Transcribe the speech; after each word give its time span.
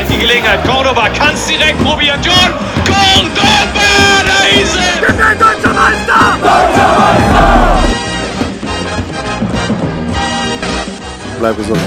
Vielleicht 0.00 0.14
die 0.14 0.26
Gelegenheit. 0.26 0.64
Cordoba 0.64 1.08
kann 1.10 1.34
es 1.34 1.46
direkt 1.46 1.78
probieren. 1.84 2.18
John 2.22 2.34
Cordoba, 2.86 4.24
da 4.24 4.58
ist 4.58 4.74
er! 4.74 5.02
Wir 5.02 5.08
sind 5.08 5.40
deutscher 5.40 5.74
Meister! 5.74 6.38
Deutscher 6.40 6.88
Meister! 6.98 7.82
Bleib 11.38 11.56
gesund. 11.56 11.80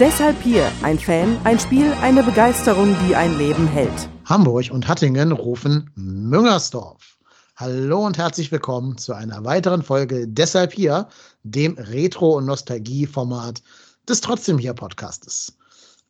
Deshalb 0.00 0.42
hier 0.42 0.66
ein 0.82 0.98
Fan, 0.98 1.36
ein 1.44 1.60
Spiel, 1.60 1.92
eine 2.02 2.24
Begeisterung, 2.24 2.96
die 3.06 3.14
ein 3.14 3.38
Leben 3.38 3.68
hält. 3.68 4.08
Hamburg 4.24 4.70
und 4.72 4.88
Hattingen 4.88 5.30
rufen 5.30 5.90
Müngersdorf. 5.94 7.18
Hallo 7.56 8.04
und 8.04 8.18
herzlich 8.18 8.50
willkommen 8.50 8.98
zu 8.98 9.12
einer 9.12 9.44
weiteren 9.44 9.82
Folge 9.82 10.26
Deshalb 10.26 10.72
hier, 10.72 11.06
dem 11.44 11.74
Retro- 11.78 12.38
und 12.38 12.46
Nostalgie-Format 12.46 13.62
des 14.08 14.20
Trotzdem 14.22 14.58
hier 14.58 14.74
Podcastes. 14.74 15.52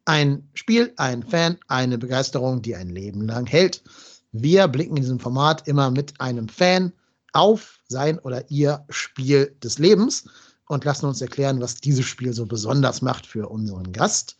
Ein 0.04 0.48
Spiel, 0.54 0.92
ein 0.96 1.22
Fan, 1.22 1.58
eine 1.68 1.98
Begeisterung, 1.98 2.62
die 2.62 2.74
ein 2.74 2.88
Leben 2.88 3.22
lang 3.26 3.46
hält. 3.46 3.82
Wir 4.32 4.66
blicken 4.66 4.96
in 4.96 5.02
diesem 5.02 5.20
Format 5.20 5.68
immer 5.68 5.90
mit 5.90 6.20
einem 6.20 6.48
Fan 6.48 6.92
auf 7.32 7.80
sein 7.88 8.18
oder 8.18 8.50
ihr 8.50 8.84
Spiel 8.88 9.54
des 9.62 9.78
Lebens 9.78 10.24
und 10.68 10.84
lassen 10.84 11.06
uns 11.06 11.20
erklären, 11.20 11.60
was 11.60 11.76
dieses 11.76 12.06
Spiel 12.06 12.32
so 12.32 12.46
besonders 12.46 13.02
macht 13.02 13.26
für 13.26 13.48
unseren 13.48 13.92
Gast. 13.92 14.36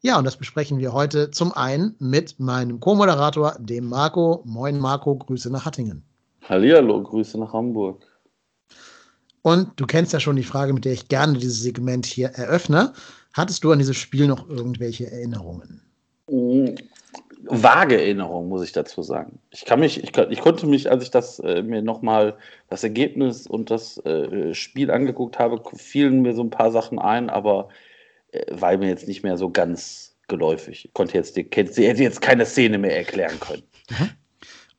Ja, 0.00 0.18
und 0.18 0.24
das 0.24 0.36
besprechen 0.36 0.78
wir 0.78 0.92
heute 0.92 1.30
zum 1.30 1.52
einen 1.52 1.94
mit 1.98 2.38
meinem 2.38 2.80
Co-Moderator, 2.80 3.56
dem 3.58 3.88
Marco. 3.88 4.42
Moin 4.44 4.78
Marco, 4.78 5.16
Grüße 5.16 5.50
nach 5.50 5.64
Hattingen. 5.64 6.04
Hallihallo, 6.42 7.02
Grüße 7.02 7.38
nach 7.38 7.52
Hamburg. 7.52 8.06
Und 9.42 9.70
du 9.76 9.86
kennst 9.86 10.12
ja 10.12 10.20
schon 10.20 10.36
die 10.36 10.44
Frage, 10.44 10.72
mit 10.72 10.84
der 10.84 10.92
ich 10.92 11.08
gerne 11.08 11.38
dieses 11.38 11.62
Segment 11.62 12.04
hier 12.04 12.28
eröffne. 12.30 12.92
Hattest 13.36 13.62
du 13.62 13.70
an 13.70 13.78
dieses 13.78 13.98
Spiel 13.98 14.26
noch 14.28 14.48
irgendwelche 14.48 15.10
Erinnerungen? 15.12 15.82
Vage 17.44 18.00
Erinnerungen, 18.00 18.48
muss 18.48 18.64
ich 18.64 18.72
dazu 18.72 19.02
sagen. 19.02 19.38
Ich 19.50 19.66
kann 19.66 19.78
mich, 19.78 20.02
ich, 20.02 20.16
ich 20.16 20.40
konnte 20.40 20.66
mich, 20.66 20.90
als 20.90 21.04
ich 21.04 21.10
das 21.10 21.38
äh, 21.40 21.62
mir 21.62 21.82
nochmal 21.82 22.38
das 22.70 22.82
Ergebnis 22.82 23.46
und 23.46 23.70
das 23.70 23.98
äh, 23.98 24.54
Spiel 24.54 24.90
angeguckt 24.90 25.38
habe, 25.38 25.62
fielen 25.76 26.22
mir 26.22 26.34
so 26.34 26.42
ein 26.42 26.50
paar 26.50 26.72
Sachen 26.72 26.98
ein, 26.98 27.28
aber 27.28 27.68
äh, 28.32 28.42
war 28.58 28.74
mir 28.78 28.88
jetzt 28.88 29.06
nicht 29.06 29.22
mehr 29.22 29.36
so 29.36 29.50
ganz 29.50 30.16
geläufig. 30.28 30.86
Ich 30.86 30.94
konnte 30.94 31.18
jetzt, 31.18 31.36
die, 31.36 31.46
hätte 31.52 32.02
jetzt 32.02 32.22
keine 32.22 32.46
Szene 32.46 32.78
mehr 32.78 32.96
erklären 32.96 33.38
können. 33.38 33.62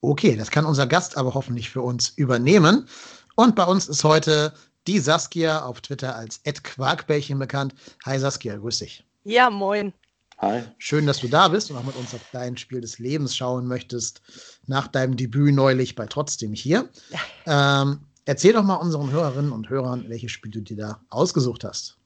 Okay, 0.01 0.35
das 0.35 0.49
kann 0.49 0.65
unser 0.65 0.87
Gast 0.87 1.15
aber 1.15 1.35
hoffentlich 1.35 1.69
für 1.69 1.81
uns 1.81 2.09
übernehmen. 2.09 2.87
Und 3.35 3.55
bei 3.55 3.65
uns 3.65 3.87
ist 3.87 4.03
heute 4.03 4.53
die 4.87 4.99
Saskia 4.99 5.63
auf 5.63 5.81
Twitter 5.81 6.15
als 6.15 6.41
Quarkbällchen 6.63 7.37
bekannt. 7.37 7.75
Hi 8.05 8.17
Saskia, 8.17 8.55
grüß 8.55 8.79
dich. 8.79 9.05
Ja, 9.25 9.49
moin. 9.49 9.93
Hi. 10.39 10.63
Schön, 10.77 11.07
dass 11.07 11.19
du 11.19 11.27
da 11.27 11.47
bist 11.47 11.71
und 11.71 11.77
auch 11.77 11.83
mit 11.83 11.95
uns 11.95 12.13
auf 12.13 12.21
dein 12.31 12.57
Spiel 12.57 12.79
des 12.79 12.99
Lebens 12.99 13.35
schauen 13.35 13.67
möchtest, 13.67 14.21
nach 14.67 14.87
deinem 14.87 15.17
Debüt 15.17 15.53
neulich 15.53 15.95
bei 15.95 16.05
Trotzdem 16.05 16.53
hier. 16.53 16.89
Ähm, 17.49 18.01
erzähl 18.25 18.51
doch 18.51 18.63
mal 18.63 18.75
unseren 18.75 19.09
Hörerinnen 19.09 19.53
und 19.53 19.69
Hörern, 19.69 20.03
welches 20.09 20.33
Spiel 20.33 20.51
du 20.51 20.59
dir 20.59 20.75
da 20.75 20.99
ausgesucht 21.09 21.63
hast. 21.63 21.97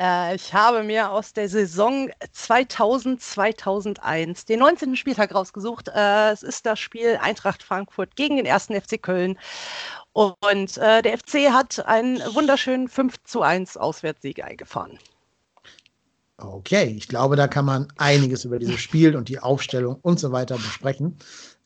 Äh, 0.00 0.36
ich 0.36 0.54
habe 0.54 0.82
mir 0.82 1.10
aus 1.10 1.32
der 1.32 1.48
Saison 1.48 2.10
2000-2001 2.34 4.46
den 4.46 4.58
19. 4.60 4.96
Spieltag 4.96 5.34
rausgesucht. 5.34 5.88
Äh, 5.88 6.32
es 6.32 6.42
ist 6.42 6.66
das 6.66 6.80
Spiel 6.80 7.18
Eintracht 7.20 7.62
Frankfurt 7.62 8.16
gegen 8.16 8.36
den 8.36 8.46
ersten 8.46 8.80
FC 8.80 9.02
Köln. 9.02 9.38
Und 10.12 10.78
äh, 10.78 11.02
der 11.02 11.18
FC 11.18 11.52
hat 11.52 11.84
einen 11.86 12.20
wunderschönen 12.34 12.88
5 12.88 13.16
zu 13.24 13.42
1 13.42 13.76
Auswärtssieg 13.76 14.44
eingefahren. 14.44 14.98
Okay, 16.38 16.94
ich 16.96 17.08
glaube, 17.08 17.36
da 17.36 17.46
kann 17.46 17.64
man 17.64 17.88
einiges 17.96 18.44
über 18.44 18.58
dieses 18.58 18.80
Spiel 18.80 19.14
und 19.14 19.28
die 19.28 19.38
Aufstellung 19.38 19.98
und 20.02 20.18
so 20.18 20.32
weiter 20.32 20.56
besprechen. 20.56 21.16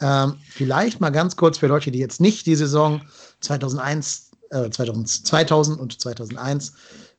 Ähm, 0.00 0.36
vielleicht 0.46 1.00
mal 1.00 1.10
ganz 1.10 1.36
kurz 1.36 1.58
für 1.58 1.66
Leute, 1.66 1.90
die 1.90 1.98
jetzt 1.98 2.20
nicht 2.20 2.46
die 2.46 2.56
Saison 2.56 3.00
2001, 3.40 4.32
äh, 4.50 4.68
2000, 4.68 5.08
2000 5.08 5.80
und 5.80 6.00
2001 6.00 6.74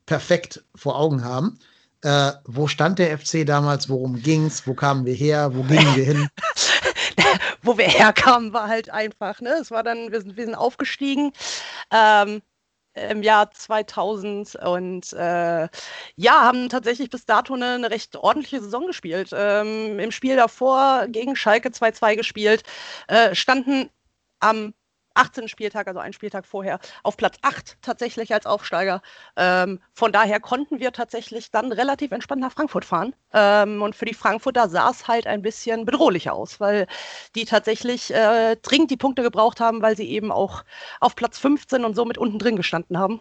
perfekt 0.08 0.64
vor 0.74 0.98
Augen 0.98 1.24
haben. 1.24 1.58
Äh, 2.02 2.32
wo 2.44 2.66
stand 2.66 2.98
der 2.98 3.16
FC 3.18 3.46
damals? 3.46 3.88
Worum 3.88 4.20
ging's? 4.20 4.66
Wo 4.66 4.74
kamen 4.74 5.04
wir 5.04 5.14
her? 5.14 5.54
Wo 5.54 5.62
gingen 5.62 5.96
wir 5.96 6.04
hin? 6.04 6.28
wo 7.62 7.76
wir 7.76 7.86
herkamen, 7.86 8.52
war 8.52 8.68
halt 8.68 8.90
einfach, 8.90 9.40
ne? 9.40 9.50
Es 9.60 9.70
war 9.70 9.82
dann, 9.82 10.10
wir 10.10 10.20
sind, 10.20 10.36
wir 10.36 10.44
sind 10.44 10.54
aufgestiegen. 10.54 11.32
Ähm, 11.92 12.42
im 12.94 13.22
Jahr 13.22 13.50
2000 13.50 14.56
und 14.56 15.12
äh, 15.12 15.68
ja, 16.16 16.40
haben 16.42 16.68
tatsächlich 16.68 17.10
bis 17.10 17.26
dato 17.26 17.54
eine, 17.54 17.74
eine 17.74 17.90
recht 17.90 18.16
ordentliche 18.16 18.60
Saison 18.60 18.86
gespielt. 18.86 19.30
Ähm, 19.32 20.00
Im 20.00 20.10
Spiel 20.10 20.34
davor 20.34 21.06
gegen 21.08 21.36
Schalke 21.36 21.68
2-2 21.68 22.16
gespielt, 22.16 22.62
äh, 23.06 23.34
standen 23.36 23.90
am 24.40 24.74
18. 25.18 25.48
Spieltag, 25.48 25.88
also 25.88 26.00
einen 26.00 26.12
Spieltag 26.12 26.46
vorher, 26.46 26.78
auf 27.02 27.16
Platz 27.16 27.36
8 27.42 27.78
tatsächlich 27.82 28.32
als 28.32 28.46
Aufsteiger. 28.46 29.02
Ähm, 29.36 29.80
von 29.92 30.12
daher 30.12 30.40
konnten 30.40 30.80
wir 30.80 30.92
tatsächlich 30.92 31.50
dann 31.50 31.72
relativ 31.72 32.12
entspannt 32.12 32.40
nach 32.40 32.52
Frankfurt 32.52 32.84
fahren. 32.84 33.14
Ähm, 33.32 33.82
und 33.82 33.96
für 33.96 34.04
die 34.04 34.14
Frankfurter 34.14 34.68
sah 34.68 34.90
es 34.90 35.08
halt 35.08 35.26
ein 35.26 35.42
bisschen 35.42 35.84
bedrohlicher 35.84 36.32
aus, 36.32 36.60
weil 36.60 36.86
die 37.34 37.44
tatsächlich 37.44 38.14
äh, 38.14 38.56
dringend 38.56 38.90
die 38.90 38.96
Punkte 38.96 39.22
gebraucht 39.22 39.60
haben, 39.60 39.82
weil 39.82 39.96
sie 39.96 40.08
eben 40.08 40.32
auch 40.32 40.64
auf 41.00 41.16
Platz 41.16 41.38
15 41.38 41.84
und 41.84 41.94
somit 41.94 42.18
unten 42.18 42.38
drin 42.38 42.56
gestanden 42.56 42.98
haben. 42.98 43.20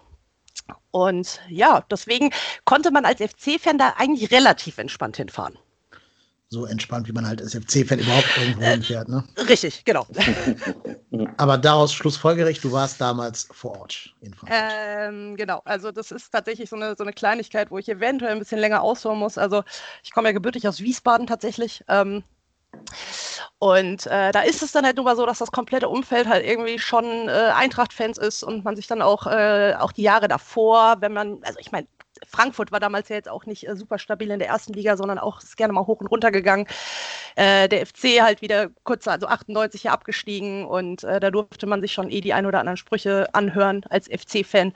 Und 0.91 1.39
ja, 1.49 1.83
deswegen 1.91 2.31
konnte 2.65 2.91
man 2.91 3.05
als 3.05 3.21
FC-Fan 3.21 3.77
da 3.77 3.95
eigentlich 3.97 4.31
relativ 4.31 4.77
entspannt 4.77 5.17
hinfahren 5.17 5.57
so 6.49 6.65
entspannt, 6.65 7.07
wie 7.07 7.11
man 7.11 7.27
halt 7.27 7.41
als 7.41 7.53
FC-Fan 7.53 7.99
überhaupt 7.99 8.37
irgendwo 8.37 8.65
hinfährt. 8.65 9.09
Ne? 9.09 9.23
Richtig, 9.49 9.83
genau. 9.83 10.07
Aber 11.37 11.57
daraus 11.57 11.93
schlussfolgerlich, 11.93 12.61
du 12.61 12.71
warst 12.71 13.01
damals 13.01 13.49
vor 13.51 13.77
Ort 13.79 14.13
in 14.21 14.33
Frankfurt. 14.33 14.61
Ähm, 14.63 15.35
genau, 15.35 15.61
also 15.65 15.91
das 15.91 16.11
ist 16.11 16.31
tatsächlich 16.31 16.69
so 16.69 16.77
eine, 16.77 16.95
so 16.97 17.03
eine 17.03 17.13
Kleinigkeit, 17.13 17.69
wo 17.69 17.77
ich 17.77 17.89
eventuell 17.89 18.31
ein 18.31 18.39
bisschen 18.39 18.59
länger 18.59 18.81
ausholen 18.81 19.19
muss. 19.19 19.37
Also 19.37 19.63
ich 20.03 20.13
komme 20.13 20.29
ja 20.29 20.33
gebürtig 20.33 20.67
aus 20.67 20.79
Wiesbaden 20.79 21.27
tatsächlich. 21.27 21.83
Ähm, 21.89 22.23
und 23.59 24.05
äh, 24.07 24.31
da 24.31 24.41
ist 24.41 24.61
es 24.61 24.71
dann 24.71 24.85
halt 24.85 24.97
nur 24.97 25.05
mal 25.05 25.15
so, 25.15 25.25
dass 25.25 25.39
das 25.39 25.51
komplette 25.51 25.89
Umfeld 25.89 26.27
halt 26.27 26.45
irgendwie 26.45 26.79
schon 26.79 27.27
äh, 27.27 27.51
Eintracht-Fans 27.55 28.17
ist 28.17 28.43
und 28.43 28.63
man 28.63 28.75
sich 28.75 28.87
dann 28.87 29.01
auch, 29.01 29.25
äh, 29.27 29.73
auch 29.79 29.91
die 29.91 30.03
Jahre 30.03 30.27
davor, 30.27 30.97
wenn 30.99 31.13
man, 31.13 31.39
also 31.43 31.59
ich 31.59 31.71
meine, 31.71 31.87
Frankfurt 32.27 32.71
war 32.71 32.79
damals 32.79 33.09
ja 33.09 33.15
jetzt 33.15 33.29
auch 33.29 33.45
nicht 33.45 33.67
äh, 33.67 33.75
super 33.75 33.99
stabil 33.99 34.31
in 34.31 34.39
der 34.39 34.47
ersten 34.47 34.73
Liga, 34.73 34.97
sondern 34.97 35.19
auch 35.19 35.41
ist 35.41 35.57
gerne 35.57 35.73
mal 35.73 35.85
hoch 35.85 35.99
und 35.99 36.07
runter 36.07 36.31
gegangen. 36.31 36.67
Äh, 37.35 37.67
der 37.69 37.85
FC 37.85 38.21
halt 38.21 38.41
wieder 38.41 38.69
kurz, 38.83 39.07
also 39.07 39.27
98 39.27 39.81
hier 39.81 39.91
abgestiegen 39.91 40.65
und 40.65 41.03
äh, 41.03 41.19
da 41.19 41.31
durfte 41.31 41.67
man 41.67 41.81
sich 41.81 41.93
schon 41.93 42.09
eh 42.09 42.21
die 42.21 42.33
ein 42.33 42.45
oder 42.45 42.59
anderen 42.59 42.77
Sprüche 42.77 43.27
anhören 43.33 43.83
als 43.89 44.07
FC-Fan. 44.07 44.73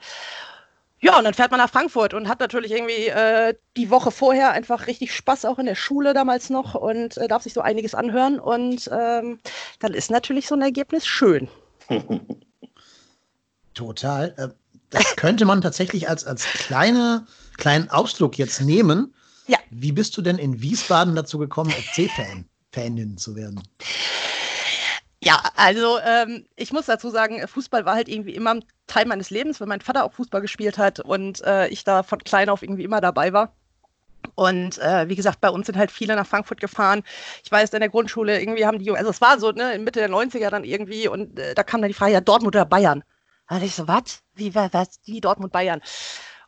Ja, 1.04 1.18
und 1.18 1.24
dann 1.24 1.34
fährt 1.34 1.50
man 1.50 1.58
nach 1.58 1.68
Frankfurt 1.68 2.14
und 2.14 2.28
hat 2.28 2.38
natürlich 2.38 2.70
irgendwie 2.70 3.08
äh, 3.08 3.54
die 3.76 3.90
Woche 3.90 4.12
vorher 4.12 4.52
einfach 4.52 4.86
richtig 4.86 5.12
Spaß, 5.12 5.44
auch 5.46 5.58
in 5.58 5.66
der 5.66 5.74
Schule 5.74 6.14
damals 6.14 6.48
noch 6.48 6.76
und 6.76 7.16
äh, 7.16 7.26
darf 7.26 7.42
sich 7.42 7.54
so 7.54 7.60
einiges 7.60 7.96
anhören. 7.96 8.38
Und 8.38 8.88
ähm, 8.92 9.40
dann 9.80 9.94
ist 9.94 10.12
natürlich 10.12 10.46
so 10.46 10.54
ein 10.54 10.62
Ergebnis 10.62 11.04
schön. 11.04 11.48
Total. 13.74 14.54
Das 14.92 15.16
könnte 15.16 15.44
man 15.44 15.60
tatsächlich 15.60 16.08
als, 16.08 16.24
als 16.24 16.44
kleine, 16.44 17.26
kleinen 17.56 17.90
Ausflug 17.90 18.38
jetzt 18.38 18.60
nehmen. 18.60 19.14
Ja. 19.48 19.58
Wie 19.70 19.92
bist 19.92 20.16
du 20.16 20.22
denn 20.22 20.38
in 20.38 20.62
Wiesbaden 20.62 21.16
dazu 21.16 21.38
gekommen, 21.38 21.70
FC-Fan 21.70 22.44
Fanin 22.72 23.18
zu 23.18 23.34
werden? 23.34 23.60
Ja, 25.24 25.40
also 25.56 25.98
ähm, 26.04 26.46
ich 26.56 26.72
muss 26.72 26.86
dazu 26.86 27.08
sagen, 27.08 27.46
Fußball 27.46 27.84
war 27.84 27.94
halt 27.94 28.08
irgendwie 28.08 28.34
immer 28.34 28.54
ein 28.54 28.64
Teil 28.86 29.06
meines 29.06 29.30
Lebens, 29.30 29.60
weil 29.60 29.68
mein 29.68 29.80
Vater 29.80 30.04
auch 30.04 30.12
Fußball 30.12 30.40
gespielt 30.40 30.78
hat 30.78 31.00
und 31.00 31.42
äh, 31.44 31.68
ich 31.68 31.84
da 31.84 32.02
von 32.02 32.18
klein 32.18 32.48
auf 32.48 32.62
irgendwie 32.62 32.82
immer 32.84 33.00
dabei 33.00 33.32
war. 33.32 33.54
Und 34.34 34.78
äh, 34.78 35.08
wie 35.08 35.16
gesagt, 35.16 35.40
bei 35.40 35.50
uns 35.50 35.66
sind 35.66 35.78
halt 35.78 35.90
viele 35.90 36.16
nach 36.16 36.26
Frankfurt 36.26 36.60
gefahren. 36.60 37.02
Ich 37.44 37.50
weiß, 37.50 37.70
in 37.70 37.80
der 37.80 37.88
Grundschule 37.88 38.40
irgendwie 38.40 38.66
haben 38.66 38.78
die, 38.78 38.90
also 38.90 39.10
es 39.10 39.20
war 39.20 39.38
so, 39.38 39.52
ne, 39.52 39.74
in 39.74 39.84
Mitte 39.84 40.00
der 40.00 40.10
90er 40.10 40.50
dann 40.50 40.64
irgendwie 40.64 41.08
und 41.08 41.38
äh, 41.38 41.54
da 41.54 41.62
kam 41.62 41.80
dann 41.82 41.88
die 41.88 41.94
Frage, 41.94 42.12
ja, 42.12 42.20
Dortmund 42.20 42.56
oder 42.56 42.64
Bayern? 42.64 43.04
Dachte 43.52 43.66
ich 43.66 43.74
so, 43.74 43.86
was? 43.86 44.22
Wie, 44.34 44.54
was? 44.54 44.98
Wie 45.04 45.20
Dortmund, 45.20 45.52
Bayern? 45.52 45.82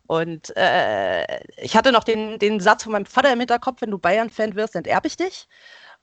Und 0.06 0.56
äh, 0.56 1.45
ich 1.59 1.77
hatte 1.77 1.93
noch 1.93 2.03
den, 2.05 2.39
den 2.39 2.61
Satz 2.61 2.85
von 2.85 2.93
meinem 2.93 3.05
Vater 3.05 3.31
im 3.31 3.41
Hinterkopf, 3.41 3.83
wenn 3.83 3.91
du 3.91 3.99
Bayern-Fan 3.99 4.55
wirst, 4.55 4.75
enterbe 4.75 5.09
ich 5.09 5.19
dich. 5.19 5.47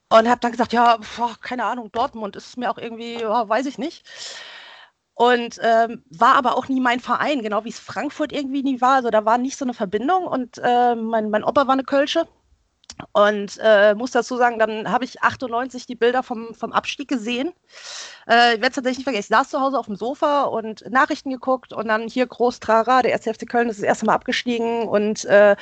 Und 0.09 0.30
habe 0.30 0.39
dann 0.42 0.51
gesagt, 0.51 0.74
ja, 0.74 0.98
boah, 1.18 1.36
keine 1.42 1.65
Ahnung, 1.65 1.92
Dortmund 1.92 2.36
ist 2.36 2.56
mir 2.57 2.69
auch 2.69 2.77
irgendwie, 2.77 3.19
ja, 3.19 3.50
weiß 3.50 3.65
ich 3.65 3.80
nicht. 3.80 4.07
Und 5.15 5.59
ähm, 5.63 6.03
war 6.12 6.36
aber 6.36 6.56
auch 6.56 6.68
nie 6.68 6.81
mein 6.81 7.00
Verein, 7.00 7.42
genau 7.42 7.65
wie 7.65 7.69
es 7.69 7.80
Frankfurt 7.80 8.31
irgendwie 8.31 8.62
nie 8.63 8.80
war. 8.81 8.98
Also 8.98 9.09
da 9.09 9.25
war 9.25 9.39
nicht 9.39 9.57
so 9.57 9.65
eine 9.65 9.74
Verbindung. 9.74 10.27
Und 10.27 10.59
äh, 10.63 10.95
mein, 10.95 11.31
mein 11.31 11.44
Opa 11.44 11.65
war 11.65 11.74
eine 11.74 11.83
Kölsche. 11.83 12.27
Und 13.13 13.57
äh, 13.61 13.93
muss 13.95 14.11
dazu 14.11 14.38
sagen, 14.38 14.59
dann 14.59 14.91
habe 14.91 15.05
ich 15.05 15.21
98 15.21 15.85
die 15.85 15.95
Bilder 15.95 16.23
vom, 16.23 16.53
vom 16.53 16.71
Abstieg 16.71 17.07
gesehen. 17.07 17.53
Äh, 18.27 18.55
ich 18.55 18.61
werde 18.61 18.67
es 18.67 18.75
tatsächlich 18.75 18.99
nicht 18.99 19.03
vergessen. 19.05 19.33
Ich 19.33 19.38
saß 19.38 19.49
zu 19.49 19.59
Hause 19.61 19.77
auf 19.77 19.88
dem 19.88 19.95
Sofa 19.95 20.43
und 20.43 20.89
Nachrichten 20.89 21.31
geguckt 21.31 21.73
und 21.73 21.88
dann 21.88 22.07
hier 22.07 22.27
groß 22.27 22.59
Trara, 22.59 23.01
der 23.01 23.13
1. 23.13 23.23
FC 23.23 23.47
Köln 23.49 23.69
ist 23.69 23.79
das 23.79 23.85
erste 23.85 24.05
Mal 24.05 24.13
abgestiegen. 24.13 24.88
Und 24.88 25.25
äh, 25.25 25.55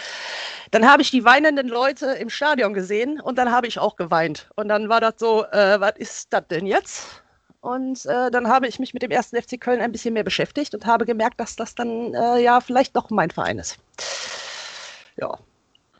dann 0.71 0.89
habe 0.89 1.01
ich 1.01 1.11
die 1.11 1.23
weinenden 1.23 1.67
Leute 1.67 2.07
im 2.07 2.29
Stadion 2.29 2.73
gesehen 2.73 3.19
und 3.19 3.37
dann 3.37 3.51
habe 3.51 3.67
ich 3.67 3.79
auch 3.79 3.95
geweint. 3.95 4.49
Und 4.55 4.69
dann 4.69 4.89
war 4.89 5.01
das 5.01 5.15
so, 5.17 5.45
äh, 5.45 5.79
was 5.79 5.93
ist 5.97 6.33
das 6.33 6.47
denn 6.49 6.65
jetzt? 6.65 7.23
Und 7.61 8.05
äh, 8.05 8.31
dann 8.31 8.47
habe 8.47 8.67
ich 8.67 8.79
mich 8.79 8.93
mit 8.93 9.03
dem 9.03 9.11
ersten 9.11 9.41
FC 9.41 9.59
Köln 9.59 9.81
ein 9.81 9.91
bisschen 9.91 10.13
mehr 10.13 10.23
beschäftigt 10.23 10.73
und 10.73 10.85
habe 10.85 11.05
gemerkt, 11.05 11.39
dass 11.39 11.55
das 11.55 11.75
dann 11.75 12.13
äh, 12.13 12.41
ja 12.41 12.61
vielleicht 12.61 12.95
doch 12.95 13.09
mein 13.09 13.31
Verein 13.31 13.59
ist. 13.59 13.77
Ja, 15.17 15.37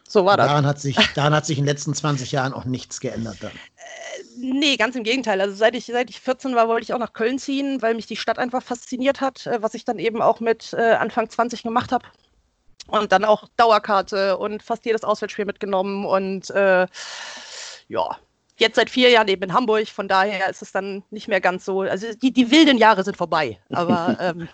so 0.10 0.26
war 0.26 0.38
das. 0.38 0.48
Daran 0.48 0.66
hat, 0.66 0.82
sich, 0.82 0.98
daran 1.14 1.36
hat 1.36 1.46
sich 1.46 1.60
in 1.60 1.66
den 1.66 1.70
letzten 1.70 1.94
20 1.94 2.32
Jahren 2.32 2.52
auch 2.52 2.66
nichts 2.66 3.00
geändert 3.00 3.38
dann. 3.42 3.52
Äh, 3.52 4.24
nee, 4.38 4.76
ganz 4.76 4.96
im 4.96 5.04
Gegenteil. 5.04 5.40
Also 5.40 5.56
seit 5.56 5.76
ich, 5.76 5.86
seit 5.86 6.10
ich 6.10 6.20
14 6.20 6.56
war, 6.56 6.68
wollte 6.68 6.84
ich 6.84 6.94
auch 6.94 7.00
nach 7.00 7.14
Köln 7.14 7.38
ziehen, 7.38 7.80
weil 7.84 7.94
mich 7.94 8.08
die 8.08 8.16
Stadt 8.16 8.40
einfach 8.40 8.64
fasziniert 8.64 9.22
hat, 9.22 9.46
äh, 9.46 9.62
was 9.62 9.76
ich 9.76 9.86
dann 9.86 10.00
eben 10.00 10.24
auch 10.24 10.40
mit 10.40 10.74
äh, 10.74 10.94
Anfang 10.94 11.30
20 11.30 11.62
gemacht 11.62 11.92
habe. 11.92 12.08
Und 12.88 13.12
dann 13.12 13.24
auch 13.24 13.48
Dauerkarte 13.56 14.40
und 14.40 14.64
fast 14.64 14.84
jedes 14.84 15.04
Auswärtsspiel 15.04 15.46
mitgenommen 15.46 16.06
und 16.06 16.50
äh, 16.50 16.88
ja, 17.88 18.18
jetzt 18.58 18.78
seit 18.78 18.90
vier 18.90 19.12
Jahren 19.12 19.28
eben 19.28 19.44
in 19.44 19.54
Hamburg, 19.54 19.90
von 19.90 20.08
daher 20.08 20.50
ist 20.50 20.64
es 20.64 20.72
dann 20.72 21.04
nicht 21.12 21.28
mehr 21.28 21.40
ganz 21.40 21.66
so. 21.66 21.82
Also 21.82 22.08
die, 22.16 22.34
die 22.34 22.50
wilden 22.50 22.80
Jahre 22.80 23.04
sind 23.04 23.16
vorbei. 23.16 23.60
Aber 23.70 24.18
ähm, 24.22 24.50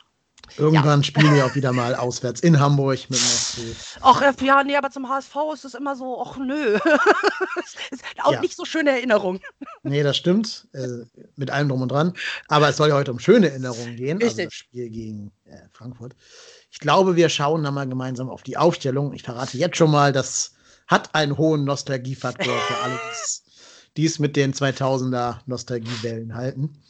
Irgendwann 0.57 1.01
ja. 1.01 1.03
spielen 1.03 1.33
wir 1.33 1.45
auch 1.45 1.55
wieder 1.55 1.73
mal 1.73 1.95
auswärts 1.95 2.39
in 2.39 2.59
Hamburg 2.59 3.09
mit 3.09 3.19
dem 3.19 3.25
FC. 3.25 3.97
Ach 4.01 4.21
ja, 4.41 4.63
nee, 4.63 4.75
aber 4.77 4.89
zum 4.89 5.09
HSV 5.09 5.35
ist 5.53 5.65
es 5.65 5.73
immer 5.73 5.95
so, 5.95 6.23
ach 6.25 6.37
nö. 6.37 6.75
ist 7.91 8.03
auch 8.23 8.33
ja. 8.33 8.41
nicht 8.41 8.55
so 8.55 8.63
schöne 8.63 8.91
Erinnerung. 8.91 9.41
Nee, 9.83 10.03
das 10.03 10.15
stimmt. 10.15 10.67
Äh, 10.73 11.05
mit 11.35 11.51
allem 11.51 11.69
drum 11.69 11.81
und 11.81 11.91
dran. 11.91 12.13
Aber 12.47 12.69
es 12.69 12.77
soll 12.77 12.89
ja 12.89 12.95
heute 12.95 13.11
um 13.11 13.19
schöne 13.19 13.49
Erinnerungen 13.49 13.95
gehen. 13.97 14.17
Richtig. 14.17 14.29
Also 14.29 14.43
das 14.43 14.53
Spiel 14.53 14.89
gegen 14.89 15.31
äh, 15.45 15.57
Frankfurt. 15.73 16.15
Ich 16.71 16.79
glaube, 16.79 17.15
wir 17.15 17.29
schauen 17.29 17.63
da 17.63 17.71
mal 17.71 17.87
gemeinsam 17.87 18.29
auf 18.29 18.43
die 18.43 18.57
Aufstellung. 18.57 19.13
Ich 19.13 19.23
verrate 19.23 19.57
jetzt 19.57 19.77
schon 19.77 19.91
mal, 19.91 20.13
das 20.13 20.53
hat 20.87 21.13
einen 21.15 21.37
hohen 21.37 21.65
Nostalgiefaktor 21.65 22.57
für 22.57 22.77
alle, 22.77 22.99
die 23.97 24.05
es 24.05 24.19
mit 24.19 24.35
den 24.35 24.53
2000er 24.53 25.39
Nostalgiewellen 25.47 26.35
halten. 26.35 26.81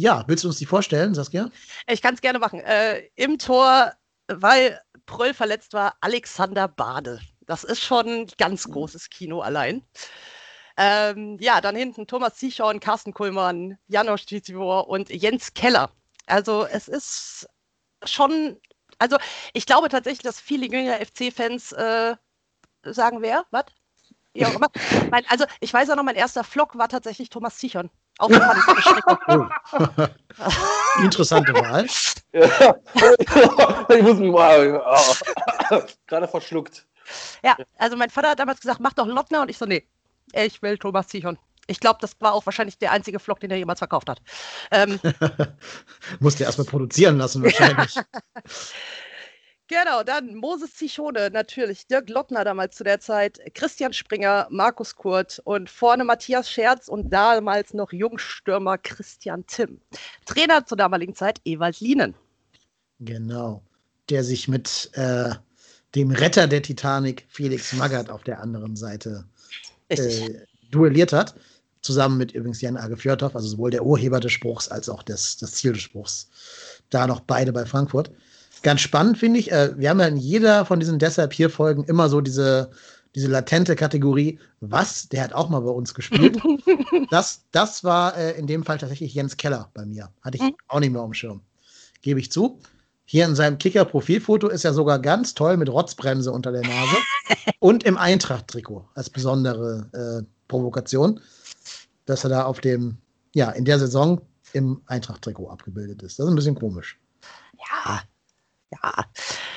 Ja, 0.00 0.22
willst 0.28 0.44
du 0.44 0.48
uns 0.48 0.58
die 0.58 0.66
vorstellen, 0.66 1.12
Saskia? 1.12 1.50
Ich 1.88 2.02
kann 2.02 2.14
es 2.14 2.20
gerne 2.20 2.38
machen. 2.38 2.60
Äh, 2.60 3.08
Im 3.16 3.36
Tor, 3.36 3.92
weil 4.28 4.80
Pröll 5.06 5.34
verletzt 5.34 5.72
war, 5.72 5.96
Alexander 6.00 6.68
Bade. 6.68 7.18
Das 7.40 7.64
ist 7.64 7.80
schon 7.82 8.06
ein 8.06 8.26
ganz 8.38 8.62
großes 8.70 9.10
Kino 9.10 9.40
allein. 9.40 9.84
Ähm, 10.76 11.36
ja, 11.40 11.60
dann 11.60 11.74
hinten 11.74 12.06
Thomas 12.06 12.36
Zichorn, 12.36 12.78
Carsten 12.78 13.12
Kuhlmann, 13.12 13.76
Janosch 13.88 14.24
Tizivor 14.26 14.88
und 14.88 15.10
Jens 15.10 15.52
Keller. 15.52 15.90
Also 16.26 16.64
es 16.64 16.86
ist 16.86 17.48
schon, 18.04 18.60
also 19.00 19.16
ich 19.52 19.66
glaube 19.66 19.88
tatsächlich, 19.88 20.22
dass 20.22 20.40
viele 20.40 20.66
jüngere 20.66 21.04
FC-Fans 21.04 21.72
äh, 21.72 22.14
sagen, 22.84 23.20
wer? 23.20 23.46
Was? 23.50 23.64
Mein, 25.10 25.24
also 25.28 25.44
ich 25.58 25.72
weiß 25.72 25.90
auch 25.90 25.96
noch, 25.96 26.04
mein 26.04 26.14
erster 26.14 26.44
Vlog 26.44 26.78
war 26.78 26.88
tatsächlich 26.88 27.30
Thomas 27.30 27.58
Zichon. 27.58 27.90
Auf 28.18 28.30
oh. 29.28 29.46
Interessante 31.02 31.54
Wahl. 31.54 31.86
ich 33.96 34.02
muss 34.02 34.18
mich 34.18 34.32
mal 34.32 34.82
oh. 34.84 35.80
gerade 36.06 36.28
verschluckt. 36.28 36.86
Ja, 37.42 37.56
also 37.78 37.96
mein 37.96 38.10
Vater 38.10 38.30
hat 38.30 38.38
damals 38.38 38.60
gesagt, 38.60 38.80
mach 38.80 38.92
doch 38.92 39.06
Lottner 39.06 39.42
und 39.42 39.50
ich 39.50 39.56
so, 39.56 39.64
nee, 39.64 39.88
ich 40.32 40.60
will 40.60 40.76
Thomas 40.76 41.08
Zichon. 41.08 41.38
Ich 41.68 41.80
glaube, 41.80 41.98
das 42.00 42.16
war 42.20 42.32
auch 42.32 42.44
wahrscheinlich 42.46 42.78
der 42.78 42.92
einzige 42.92 43.18
Vlog, 43.18 43.40
den 43.40 43.50
er 43.50 43.58
jemals 43.58 43.78
verkauft 43.78 44.08
hat. 44.08 44.20
Ähm, 44.70 44.98
Musste 46.20 46.44
erstmal 46.44 46.66
produzieren 46.66 47.18
lassen, 47.18 47.42
wahrscheinlich. 47.42 47.94
Genau, 49.68 50.02
dann 50.02 50.34
Moses 50.34 50.74
Zichone 50.76 51.28
natürlich, 51.30 51.86
Dirk 51.86 52.08
Lottner 52.08 52.42
damals 52.42 52.76
zu 52.76 52.84
der 52.84 53.00
Zeit, 53.00 53.38
Christian 53.52 53.92
Springer, 53.92 54.46
Markus 54.50 54.96
Kurt 54.96 55.42
und 55.44 55.68
vorne 55.68 56.04
Matthias 56.04 56.50
Scherz 56.50 56.88
und 56.88 57.10
damals 57.10 57.74
noch 57.74 57.92
Jungstürmer 57.92 58.78
Christian 58.78 59.46
Timm. 59.46 59.78
Trainer 60.24 60.64
zur 60.64 60.78
damaligen 60.78 61.14
Zeit 61.14 61.38
Ewald 61.44 61.80
Lienen. 61.80 62.14
Genau, 63.00 63.62
der 64.08 64.24
sich 64.24 64.48
mit 64.48 64.88
äh, 64.94 65.34
dem 65.94 66.12
Retter 66.12 66.46
der 66.46 66.62
Titanic, 66.62 67.26
Felix 67.28 67.74
Magath, 67.74 68.08
auf 68.08 68.24
der 68.24 68.40
anderen 68.40 68.74
Seite 68.74 69.26
äh, 69.88 70.30
duelliert 70.70 71.12
hat. 71.12 71.34
Zusammen 71.82 72.16
mit 72.16 72.32
übrigens 72.32 72.62
Jan 72.62 72.78
Age 72.78 72.98
Fjordhoff, 72.98 73.36
also 73.36 73.48
sowohl 73.48 73.70
der 73.70 73.84
Urheber 73.84 74.18
des 74.18 74.32
Spruchs 74.32 74.68
als 74.68 74.88
auch 74.88 75.02
des, 75.02 75.36
das 75.36 75.52
Ziel 75.52 75.74
des 75.74 75.82
Spruchs. 75.82 76.30
Da 76.88 77.06
noch 77.06 77.20
beide 77.20 77.52
bei 77.52 77.66
Frankfurt. 77.66 78.10
Ganz 78.62 78.80
spannend 78.80 79.18
finde 79.18 79.38
ich, 79.38 79.52
äh, 79.52 79.76
wir 79.76 79.90
haben 79.90 80.00
ja 80.00 80.06
in 80.06 80.16
jeder 80.16 80.64
von 80.64 80.80
diesen 80.80 80.98
deshalb 80.98 81.32
hier 81.32 81.50
Folgen 81.50 81.84
immer 81.84 82.08
so 82.08 82.20
diese, 82.20 82.70
diese 83.14 83.28
latente 83.28 83.76
Kategorie, 83.76 84.38
was, 84.60 85.08
der 85.08 85.24
hat 85.24 85.32
auch 85.32 85.48
mal 85.48 85.60
bei 85.60 85.70
uns 85.70 85.94
gespielt. 85.94 86.38
das, 87.10 87.44
das 87.52 87.84
war 87.84 88.16
äh, 88.16 88.38
in 88.38 88.46
dem 88.46 88.64
Fall 88.64 88.78
tatsächlich 88.78 89.14
Jens 89.14 89.36
Keller 89.36 89.70
bei 89.74 89.84
mir. 89.84 90.10
Hatte 90.22 90.36
ich 90.36 90.42
mhm. 90.42 90.56
auch 90.68 90.80
nicht 90.80 90.92
mehr 90.92 91.02
auf 91.02 91.08
dem 91.08 91.14
Schirm. 91.14 91.40
Gebe 92.02 92.20
ich 92.20 92.32
zu. 92.32 92.60
Hier 93.04 93.24
in 93.24 93.34
seinem 93.34 93.56
Kicker-Profilfoto 93.56 94.48
ist 94.48 94.64
er 94.64 94.74
sogar 94.74 94.98
ganz 94.98 95.32
toll 95.32 95.56
mit 95.56 95.70
Rotzbremse 95.70 96.30
unter 96.30 96.52
der 96.52 96.62
Nase 96.62 96.96
und 97.58 97.84
im 97.84 97.96
Eintracht-Trikot 97.96 98.86
als 98.94 99.08
besondere 99.08 99.88
äh, 99.92 100.26
Provokation, 100.46 101.20
dass 102.04 102.24
er 102.24 102.30
da 102.30 102.44
auf 102.44 102.60
dem, 102.60 102.98
ja, 103.34 103.50
in 103.50 103.64
der 103.64 103.78
Saison 103.78 104.20
im 104.52 104.82
Eintracht-Trikot 104.86 105.48
abgebildet 105.48 106.02
ist. 106.02 106.18
Das 106.18 106.26
ist 106.26 106.32
ein 106.32 106.36
bisschen 106.36 106.54
komisch. 106.54 106.98
Ja, 107.58 108.02
ja, 108.82 109.04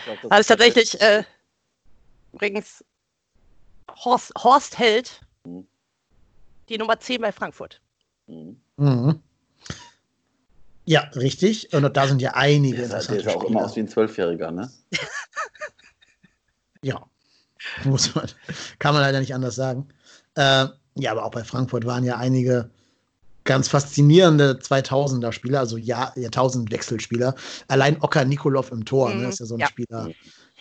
glaub, 0.06 0.22
das, 0.22 0.30
das 0.30 0.40
ist 0.40 0.48
tatsächlich 0.48 1.02
äh, 1.02 1.24
übrigens 2.34 2.84
Horst, 3.90 4.32
Horst 4.38 4.78
Held, 4.78 5.22
mhm. 5.44 5.68
die 6.70 6.78
Nummer 6.78 7.00
10 7.00 7.22
bei 7.22 7.32
Frankfurt. 7.32 7.82
Mhm. 8.28 8.62
Mhm. 8.78 9.22
Ja, 10.86 11.02
richtig. 11.16 11.74
Und 11.74 11.96
da 11.96 12.08
sind 12.08 12.22
ja 12.22 12.32
einige. 12.34 12.88
Der, 12.88 13.04
der 13.04 13.22
sah 13.22 13.34
auch 13.34 13.44
immer 13.44 13.66
aus 13.66 13.76
wie 13.76 13.82
ein 13.82 13.88
Zwölfjähriger, 13.88 14.52
ne? 14.52 14.72
ja. 16.82 17.06
Muss 17.84 18.16
man, 18.16 18.28
kann 18.80 18.94
man 18.94 19.04
leider 19.04 19.20
nicht 19.20 19.36
anders 19.36 19.56
sagen. 19.56 19.88
Äh, 20.36 20.68
ja, 20.96 21.12
aber 21.12 21.26
auch 21.26 21.32
bei 21.32 21.44
Frankfurt 21.44 21.86
waren 21.86 22.04
ja 22.04 22.18
einige 22.18 22.72
ganz 23.44 23.68
faszinierende 23.68 24.60
2000er 24.62 25.32
Spieler, 25.32 25.60
also 25.60 25.78
Jahr, 25.78 26.18
Jahrtausendwechselspieler. 26.18 27.36
Allein 27.68 28.02
Okkar 28.02 28.26
Nikolov 28.26 28.72
im 28.72 28.86
Tor, 28.86 29.10
mhm. 29.10 29.22
ne, 29.22 29.30
ist 29.30 29.40
ja 29.40 29.46
so 29.46 29.56
ein 29.56 29.62
ja. 29.62 29.68
Spieler. 29.68 30.10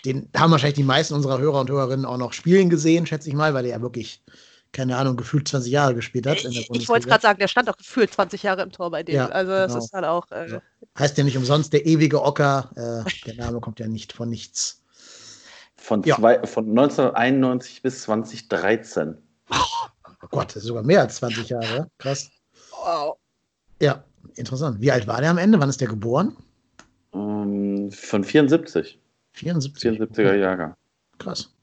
Den 0.04 0.30
haben 0.34 0.50
wahrscheinlich 0.50 0.76
die 0.76 0.82
meisten 0.82 1.14
unserer 1.14 1.38
Hörer 1.38 1.60
und 1.60 1.70
Hörerinnen 1.70 2.06
auch 2.06 2.16
noch 2.16 2.32
spielen 2.32 2.70
gesehen, 2.70 3.06
schätze 3.06 3.28
ich 3.28 3.34
mal, 3.34 3.52
weil 3.52 3.66
er 3.66 3.72
ja 3.72 3.82
wirklich, 3.82 4.22
keine 4.72 4.96
Ahnung, 4.96 5.16
gefühlt 5.16 5.46
20 5.46 5.70
Jahre 5.70 5.94
gespielt 5.94 6.26
hat. 6.26 6.38
ich, 6.38 6.70
ich 6.70 6.88
wollte 6.88 7.04
es 7.04 7.08
gerade 7.08 7.20
sagen, 7.20 7.38
der 7.38 7.48
stand 7.48 7.68
auch 7.68 7.76
gefühlt 7.76 8.12
20 8.14 8.42
Jahre 8.42 8.62
im 8.62 8.72
Tor 8.72 8.90
bei 8.90 9.02
dem. 9.02 9.16
Ja, 9.16 9.28
also 9.28 9.52
das 9.52 9.72
genau. 9.72 9.84
ist 9.84 9.92
halt 9.92 10.04
auch. 10.06 10.30
Äh, 10.30 10.60
heißt 10.98 11.18
ja 11.18 11.24
nicht 11.24 11.36
umsonst 11.36 11.72
der 11.74 11.84
ewige 11.84 12.22
Ocker. 12.22 12.70
Äh, 12.76 13.26
der 13.26 13.34
Name 13.34 13.60
kommt 13.60 13.78
ja 13.78 13.88
nicht 13.88 14.14
von 14.14 14.30
nichts. 14.30 14.82
Von, 15.76 16.02
ja. 16.04 16.16
zwei, 16.16 16.46
von 16.46 16.68
1991 16.68 17.82
bis 17.82 18.02
2013. 18.02 19.16
Oh 19.50 20.26
Gott, 20.30 20.50
das 20.50 20.56
ist 20.56 20.64
sogar 20.64 20.82
mehr 20.82 21.00
als 21.00 21.16
20 21.16 21.48
Jahre. 21.48 21.90
Krass. 21.98 22.30
Wow. 22.84 23.16
Ja, 23.80 24.04
interessant. 24.36 24.80
Wie 24.80 24.90
alt 24.92 25.06
war 25.06 25.20
der 25.20 25.30
am 25.30 25.38
Ende? 25.38 25.58
Wann 25.60 25.68
ist 25.68 25.80
der 25.80 25.88
geboren? 25.88 26.36
Um, 27.12 27.76
ähm, 27.86 27.90
von 27.92 28.24
74. 28.24 28.98
74. 29.32 30.00
74er 30.00 30.10
okay. 30.10 30.40
Jahrgang. 30.40 30.74
Krass. 31.18 31.54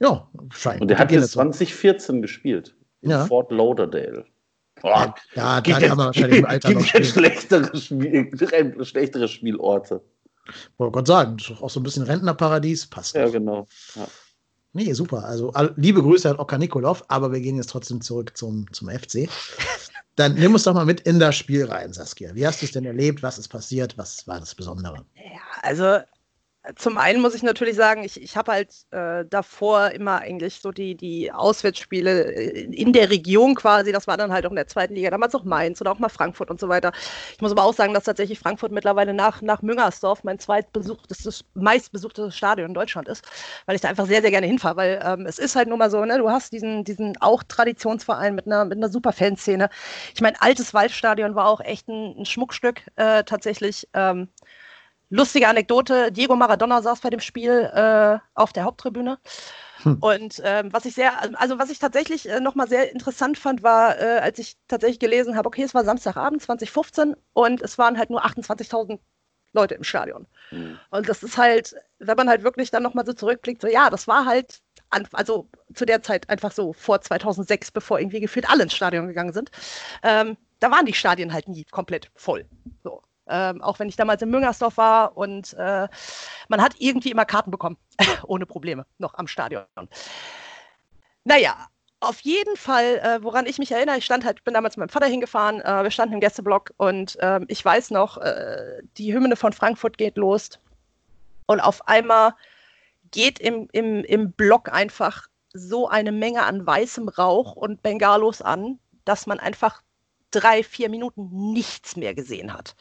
Ja, 0.00 0.28
scheint. 0.50 0.80
Und 0.80 0.88
der 0.88 0.98
hat 0.98 1.08
bis 1.08 1.30
2014 1.32 2.22
gespielt. 2.22 2.74
in 3.02 3.10
Ja. 3.10 3.26
Fort 3.26 3.50
Lauderdale. 3.52 4.24
Ja, 4.82 5.14
da 5.34 5.60
Gibt 5.60 5.76
kann 5.78 5.82
es- 5.84 5.88
man 5.96 6.06
wahrscheinlich 6.06 6.38
im 6.40 6.46
Alter 6.46 6.70
noch 6.72 6.84
spielen. 6.84 7.04
schlechtere, 7.04 7.76
Spiel, 7.76 8.84
schlechtere 8.84 9.28
Spielorte. 9.28 10.02
Wollte 10.76 10.92
Gott 10.92 11.06
sagen, 11.06 11.36
das 11.36 11.50
ist 11.50 11.62
auch 11.62 11.70
so 11.70 11.78
ein 11.78 11.84
bisschen 11.84 12.02
Rentnerparadies, 12.02 12.86
passt. 12.88 13.14
Ja, 13.14 13.26
doch. 13.26 13.32
genau. 13.32 13.68
Ja. 13.94 14.06
Nee, 14.74 14.92
super. 14.94 15.24
Also 15.24 15.52
liebe 15.76 16.02
Grüße 16.02 16.30
an 16.30 16.38
Oka 16.38 16.56
Nikolov, 16.56 17.04
aber 17.08 17.32
wir 17.32 17.40
gehen 17.40 17.56
jetzt 17.56 17.70
trotzdem 17.70 18.00
zurück 18.00 18.36
zum, 18.36 18.72
zum 18.72 18.88
FC. 18.88 19.28
Dann 20.16 20.34
nimm 20.34 20.52
uns 20.52 20.64
doch 20.64 20.74
mal 20.74 20.84
mit 20.84 21.00
in 21.00 21.18
das 21.18 21.36
Spiel 21.36 21.64
rein, 21.64 21.92
Saskia. 21.92 22.34
Wie 22.34 22.46
hast 22.46 22.60
du 22.60 22.66
es 22.66 22.72
denn 22.72 22.84
erlebt? 22.84 23.22
Was 23.22 23.38
ist 23.38 23.48
passiert? 23.48 23.96
Was 23.96 24.26
war 24.26 24.40
das 24.40 24.54
Besondere? 24.54 25.04
Also 25.62 26.00
zum 26.76 26.96
einen 26.96 27.20
muss 27.20 27.34
ich 27.34 27.42
natürlich 27.42 27.74
sagen, 27.74 28.04
ich, 28.04 28.22
ich 28.22 28.36
habe 28.36 28.52
halt 28.52 28.72
äh, 28.92 29.24
davor 29.28 29.90
immer 29.90 30.20
eigentlich 30.20 30.60
so 30.60 30.70
die, 30.70 30.94
die 30.94 31.32
Auswärtsspiele 31.32 32.32
äh, 32.34 32.60
in 32.72 32.92
der 32.92 33.10
Region 33.10 33.56
quasi, 33.56 33.90
das 33.90 34.06
war 34.06 34.16
dann 34.16 34.32
halt 34.32 34.46
auch 34.46 34.50
in 34.50 34.56
der 34.56 34.68
zweiten 34.68 34.94
Liga, 34.94 35.10
damals 35.10 35.34
auch 35.34 35.42
Mainz 35.42 35.80
oder 35.80 35.90
auch 35.90 35.98
mal 35.98 36.08
Frankfurt 36.08 36.50
und 36.50 36.60
so 36.60 36.68
weiter. 36.68 36.92
Ich 37.32 37.40
muss 37.40 37.50
aber 37.50 37.64
auch 37.64 37.74
sagen, 37.74 37.94
dass 37.94 38.04
tatsächlich 38.04 38.38
Frankfurt 38.38 38.70
mittlerweile 38.70 39.12
nach, 39.12 39.42
nach 39.42 39.60
Müngersdorf 39.60 40.22
mein 40.22 40.38
zweitbesuchtes, 40.38 41.24
das 41.24 41.44
meistbesuchtes 41.54 42.36
Stadion 42.36 42.68
in 42.68 42.74
Deutschland 42.74 43.08
ist, 43.08 43.24
weil 43.66 43.74
ich 43.74 43.80
da 43.80 43.88
einfach 43.88 44.06
sehr, 44.06 44.22
sehr 44.22 44.30
gerne 44.30 44.46
hinfahre, 44.46 44.76
weil 44.76 45.02
ähm, 45.04 45.26
es 45.26 45.40
ist 45.40 45.56
halt 45.56 45.68
nun 45.68 45.80
mal 45.80 45.90
so, 45.90 46.04
ne, 46.04 46.18
du 46.18 46.30
hast 46.30 46.52
diesen, 46.52 46.84
diesen 46.84 47.16
auch 47.20 47.42
Traditionsverein 47.42 48.36
mit 48.36 48.46
einer, 48.46 48.64
mit 48.64 48.78
einer 48.78 48.88
super 48.88 49.12
Fanszene. 49.12 49.68
Ich 50.14 50.20
meine, 50.20 50.40
altes 50.40 50.72
Waldstadion 50.72 51.34
war 51.34 51.48
auch 51.48 51.60
echt 51.60 51.88
ein, 51.88 52.20
ein 52.20 52.24
Schmuckstück 52.24 52.82
äh, 52.94 53.24
tatsächlich. 53.24 53.88
Ähm, 53.94 54.28
Lustige 55.12 55.46
Anekdote, 55.46 56.10
Diego 56.10 56.34
Maradona 56.36 56.80
saß 56.80 57.00
bei 57.00 57.10
dem 57.10 57.20
Spiel 57.20 57.70
äh, 57.74 58.18
auf 58.34 58.54
der 58.54 58.64
Haupttribüne. 58.64 59.18
Und 60.00 60.40
ähm, 60.42 60.72
was 60.72 60.86
ich 60.86 60.94
sehr, 60.94 61.12
also 61.38 61.58
was 61.58 61.68
ich 61.68 61.78
tatsächlich 61.78 62.28
äh, 62.28 62.40
nochmal 62.40 62.66
sehr 62.66 62.90
interessant 62.92 63.36
fand, 63.38 63.62
war, 63.62 64.00
äh, 64.00 64.20
als 64.20 64.38
ich 64.38 64.56
tatsächlich 64.68 65.00
gelesen 65.00 65.36
habe, 65.36 65.48
okay, 65.48 65.64
es 65.64 65.74
war 65.74 65.84
Samstagabend 65.84 66.40
2015 66.40 67.14
und 67.34 67.60
es 67.60 67.76
waren 67.76 67.98
halt 67.98 68.08
nur 68.08 68.24
28.000 68.24 69.00
Leute 69.52 69.74
im 69.74 69.84
Stadion. 69.84 70.26
Und 70.90 71.10
das 71.10 71.22
ist 71.22 71.36
halt, 71.36 71.74
wenn 71.98 72.16
man 72.16 72.30
halt 72.30 72.42
wirklich 72.42 72.70
dann 72.70 72.82
nochmal 72.82 73.04
so 73.04 73.12
zurückblickt, 73.12 73.60
so 73.60 73.68
ja, 73.68 73.90
das 73.90 74.08
war 74.08 74.24
halt, 74.24 74.62
an, 74.88 75.06
also 75.12 75.50
zu 75.74 75.84
der 75.84 76.02
Zeit 76.02 76.30
einfach 76.30 76.52
so 76.52 76.72
vor 76.72 77.02
2006, 77.02 77.70
bevor 77.70 78.00
irgendwie 78.00 78.20
gefühlt 78.20 78.48
alle 78.48 78.62
ins 78.62 78.74
Stadion 78.74 79.08
gegangen 79.08 79.34
sind, 79.34 79.50
ähm, 80.02 80.38
da 80.60 80.70
waren 80.70 80.86
die 80.86 80.94
Stadien 80.94 81.34
halt 81.34 81.48
nie 81.48 81.64
komplett 81.64 82.10
voll. 82.14 82.46
So. 82.82 83.02
Ähm, 83.28 83.62
auch 83.62 83.78
wenn 83.78 83.88
ich 83.88 83.96
damals 83.96 84.22
in 84.22 84.30
Müngersdorf 84.30 84.76
war 84.76 85.16
und 85.16 85.54
äh, 85.54 85.88
man 86.48 86.62
hat 86.62 86.74
irgendwie 86.78 87.10
immer 87.10 87.24
Karten 87.24 87.50
bekommen, 87.50 87.76
ohne 88.26 88.46
Probleme, 88.46 88.84
noch 88.98 89.14
am 89.14 89.28
Stadion. 89.28 89.64
Naja, 91.24 91.68
auf 92.00 92.20
jeden 92.20 92.56
Fall, 92.56 92.98
äh, 92.98 93.22
woran 93.22 93.46
ich 93.46 93.58
mich 93.58 93.70
erinnere, 93.70 93.98
ich 93.98 94.04
stand 94.04 94.24
halt, 94.24 94.42
bin 94.42 94.54
damals 94.54 94.76
mit 94.76 94.80
meinem 94.80 94.92
Vater 94.92 95.06
hingefahren, 95.06 95.60
äh, 95.60 95.84
wir 95.84 95.90
standen 95.92 96.14
im 96.14 96.20
Gästeblock 96.20 96.72
und 96.76 97.16
ähm, 97.20 97.44
ich 97.46 97.64
weiß 97.64 97.92
noch, 97.92 98.18
äh, 98.18 98.82
die 98.98 99.14
Hymne 99.14 99.36
von 99.36 99.52
Frankfurt 99.52 99.98
geht 99.98 100.16
los 100.16 100.58
und 101.46 101.60
auf 101.60 101.86
einmal 101.86 102.34
geht 103.12 103.38
im, 103.38 103.68
im, 103.70 104.02
im 104.04 104.32
Block 104.32 104.72
einfach 104.72 105.28
so 105.52 105.88
eine 105.88 106.10
Menge 106.10 106.42
an 106.42 106.66
weißem 106.66 107.08
Rauch 107.08 107.54
und 107.54 107.82
Bengalos 107.82 108.42
an, 108.42 108.80
dass 109.04 109.26
man 109.26 109.38
einfach 109.38 109.82
drei, 110.32 110.64
vier 110.64 110.88
Minuten 110.88 111.52
nichts 111.52 111.96
mehr 111.96 112.14
gesehen 112.14 112.52
hat. 112.52 112.74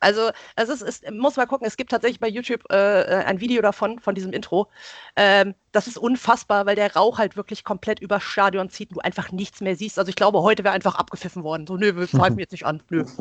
Also 0.00 0.30
es 0.56 0.68
ist, 0.68 0.82
es 0.82 1.02
muss 1.10 1.36
mal 1.36 1.46
gucken, 1.46 1.66
es 1.66 1.76
gibt 1.76 1.90
tatsächlich 1.90 2.20
bei 2.20 2.28
YouTube 2.28 2.62
äh, 2.70 3.24
ein 3.24 3.40
Video 3.40 3.62
davon, 3.62 3.98
von 4.00 4.14
diesem 4.14 4.32
Intro. 4.32 4.68
Ähm, 5.16 5.54
das 5.72 5.86
ist 5.86 5.96
unfassbar, 5.96 6.66
weil 6.66 6.76
der 6.76 6.94
Rauch 6.94 7.18
halt 7.18 7.36
wirklich 7.36 7.64
komplett 7.64 8.00
über 8.00 8.20
Stadion 8.20 8.68
zieht 8.68 8.90
und 8.90 8.96
du 8.96 9.00
einfach 9.00 9.32
nichts 9.32 9.60
mehr 9.60 9.76
siehst. 9.76 9.98
Also 9.98 10.10
ich 10.10 10.16
glaube, 10.16 10.42
heute 10.42 10.62
wäre 10.62 10.74
einfach 10.74 10.96
abgepfiffen 10.96 11.42
worden. 11.42 11.66
So, 11.66 11.76
nö, 11.76 11.96
wir 11.96 12.06
pfeifen 12.06 12.38
jetzt 12.38 12.52
nicht 12.52 12.66
an. 12.66 12.82
Nö. 12.90 13.04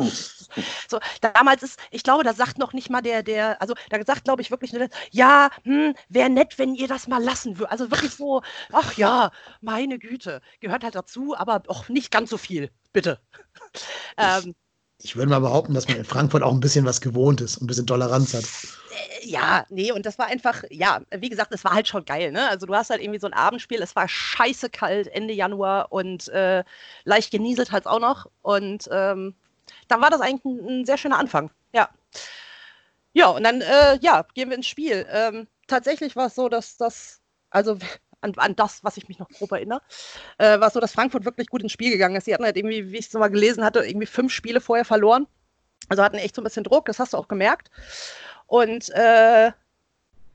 So, 0.87 0.99
damals 1.21 1.63
ist, 1.63 1.79
ich 1.89 2.03
glaube, 2.03 2.23
da 2.23 2.33
sagt 2.33 2.59
noch 2.59 2.73
nicht 2.73 2.89
mal 2.89 3.01
der, 3.01 3.23
der, 3.23 3.59
also 3.59 3.73
da 3.89 3.97
sagt, 4.05 4.25
glaube 4.25 4.43
ich, 4.43 4.51
wirklich 4.51 4.71
nur, 4.71 4.87
ja, 5.09 5.49
hm, 5.63 5.95
wäre 6.09 6.29
nett, 6.29 6.59
wenn 6.59 6.75
ihr 6.75 6.87
das 6.87 7.07
mal 7.07 7.23
lassen 7.23 7.57
würdet. 7.57 7.71
Also 7.71 7.89
wirklich 7.89 8.13
so, 8.13 8.43
ach 8.71 8.95
ja, 8.95 9.31
meine 9.61 9.97
Güte, 9.97 10.41
gehört 10.59 10.83
halt 10.83 10.93
dazu, 10.93 11.35
aber 11.35 11.63
auch 11.67 11.89
nicht 11.89 12.11
ganz 12.11 12.29
so 12.29 12.37
viel, 12.37 12.69
bitte. 12.93 13.19
ähm, 14.17 14.55
Ich 15.03 15.15
würde 15.15 15.29
mal 15.29 15.39
behaupten, 15.39 15.75
dass 15.75 15.87
man 15.87 15.97
in 15.97 16.05
Frankfurt 16.05 16.41
auch 16.43 16.51
ein 16.53 16.59
bisschen 16.59 16.85
was 16.85 16.99
gewohnt 17.01 17.41
ist, 17.41 17.61
ein 17.61 17.67
bisschen 17.67 17.85
Toleranz 17.85 18.33
hat. 18.33 18.45
ja, 19.23 19.65
nee, 19.69 19.91
und 19.91 20.05
das 20.05 20.19
war 20.19 20.27
einfach, 20.27 20.63
ja, 20.69 21.01
wie 21.11 21.29
gesagt, 21.29 21.53
es 21.53 21.63
war 21.63 21.73
halt 21.73 21.87
schon 21.87 22.05
geil, 22.05 22.31
ne? 22.31 22.47
Also 22.49 22.65
du 22.65 22.75
hast 22.75 22.89
halt 22.89 23.01
irgendwie 23.01 23.19
so 23.19 23.27
ein 23.27 23.33
Abendspiel, 23.33 23.81
es 23.81 23.95
war 23.95 24.07
scheiße 24.07 24.69
kalt 24.69 25.07
Ende 25.07 25.33
Januar 25.33 25.91
und 25.91 26.27
äh, 26.29 26.63
leicht 27.03 27.31
genieselt 27.31 27.71
halt 27.71 27.87
auch 27.87 27.99
noch. 27.99 28.27
Und 28.41 28.87
ähm, 28.91 29.35
dann 29.87 30.01
war 30.01 30.09
das 30.09 30.21
eigentlich 30.21 30.45
ein, 30.45 30.81
ein 30.81 30.85
sehr 30.85 30.97
schöner 30.97 31.19
Anfang, 31.19 31.51
ja. 31.73 31.89
Ja, 33.13 33.27
und 33.29 33.43
dann, 33.43 33.61
äh, 33.61 33.97
ja, 34.01 34.25
gehen 34.33 34.49
wir 34.49 34.57
ins 34.57 34.67
Spiel. 34.67 35.05
Ähm, 35.09 35.47
tatsächlich 35.67 36.15
war 36.15 36.27
es 36.27 36.35
so, 36.35 36.49
dass 36.49 36.77
das, 36.77 37.21
also 37.49 37.77
an, 38.23 38.33
an 38.37 38.55
das, 38.55 38.83
was 38.83 38.97
ich 38.97 39.07
mich 39.07 39.19
noch 39.19 39.29
grob 39.29 39.51
erinnere, 39.51 39.81
äh, 40.37 40.59
war 40.59 40.69
so, 40.69 40.79
dass 40.79 40.93
Frankfurt 40.93 41.25
wirklich 41.25 41.47
gut 41.47 41.61
ins 41.61 41.71
Spiel 41.71 41.91
gegangen 41.91 42.15
ist. 42.15 42.25
Sie 42.25 42.33
hatten 42.33 42.45
halt 42.45 42.57
irgendwie, 42.57 42.91
wie 42.91 42.97
ich 42.97 43.07
es 43.07 43.13
mal 43.13 43.27
gelesen 43.27 43.63
hatte, 43.63 43.85
irgendwie 43.85 44.07
fünf 44.07 44.31
Spiele 44.31 44.61
vorher 44.61 44.85
verloren. 44.85 45.27
Also 45.89 46.03
hatten 46.03 46.17
echt 46.17 46.35
so 46.35 46.41
ein 46.41 46.45
bisschen 46.45 46.63
Druck, 46.63 46.85
das 46.85 46.99
hast 46.99 47.13
du 47.13 47.17
auch 47.17 47.27
gemerkt. 47.27 47.69
Und 48.47 48.89
äh, 48.91 49.51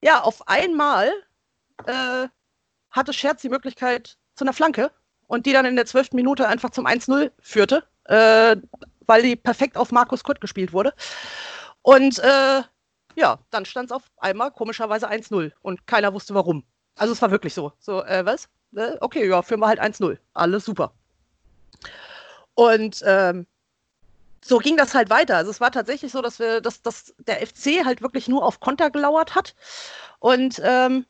ja, 0.00 0.20
auf 0.20 0.46
einmal 0.46 1.10
äh, 1.86 2.28
hatte 2.90 3.12
Scherz 3.12 3.42
die 3.42 3.48
Möglichkeit 3.48 4.18
zu 4.34 4.44
einer 4.44 4.52
Flanke 4.52 4.90
und 5.26 5.46
die 5.46 5.52
dann 5.52 5.66
in 5.66 5.76
der 5.76 5.86
zwölften 5.86 6.16
Minute 6.16 6.46
einfach 6.46 6.70
zum 6.70 6.86
1-0 6.86 7.30
führte, 7.40 7.84
äh, 8.04 8.56
weil 9.06 9.22
die 9.22 9.36
perfekt 9.36 9.76
auf 9.76 9.90
Markus 9.90 10.22
Kutt 10.22 10.40
gespielt 10.40 10.72
wurde. 10.72 10.92
Und 11.82 12.18
äh, 12.18 12.62
ja, 13.16 13.38
dann 13.50 13.64
stand 13.64 13.90
es 13.90 13.96
auf 13.96 14.04
einmal 14.18 14.50
komischerweise 14.52 15.10
1-0 15.10 15.52
und 15.62 15.86
keiner 15.86 16.12
wusste 16.12 16.34
warum. 16.34 16.64
Also 16.98 17.12
es 17.12 17.22
war 17.22 17.30
wirklich 17.30 17.54
so. 17.54 17.72
So, 17.78 18.02
äh, 18.04 18.24
was? 18.26 18.48
Äh, 18.74 18.96
okay, 19.00 19.28
ja, 19.28 19.42
führen 19.42 19.60
wir 19.60 19.68
halt 19.68 19.80
1-0. 19.80 20.18
Alles 20.34 20.64
super. 20.64 20.92
Und 22.54 23.02
ähm, 23.06 23.46
so 24.44 24.58
ging 24.58 24.76
das 24.76 24.94
halt 24.94 25.10
weiter. 25.10 25.36
Also 25.36 25.50
es 25.50 25.60
war 25.60 25.70
tatsächlich 25.70 26.12
so, 26.12 26.22
dass 26.22 26.38
wir, 26.38 26.60
dass, 26.60 26.82
dass 26.82 27.14
der 27.18 27.46
FC 27.46 27.84
halt 27.84 28.02
wirklich 28.02 28.28
nur 28.28 28.44
auf 28.44 28.60
Konter 28.60 28.90
gelauert 28.90 29.34
hat 29.34 29.54
und 30.18 30.60
ähm, 30.64 31.06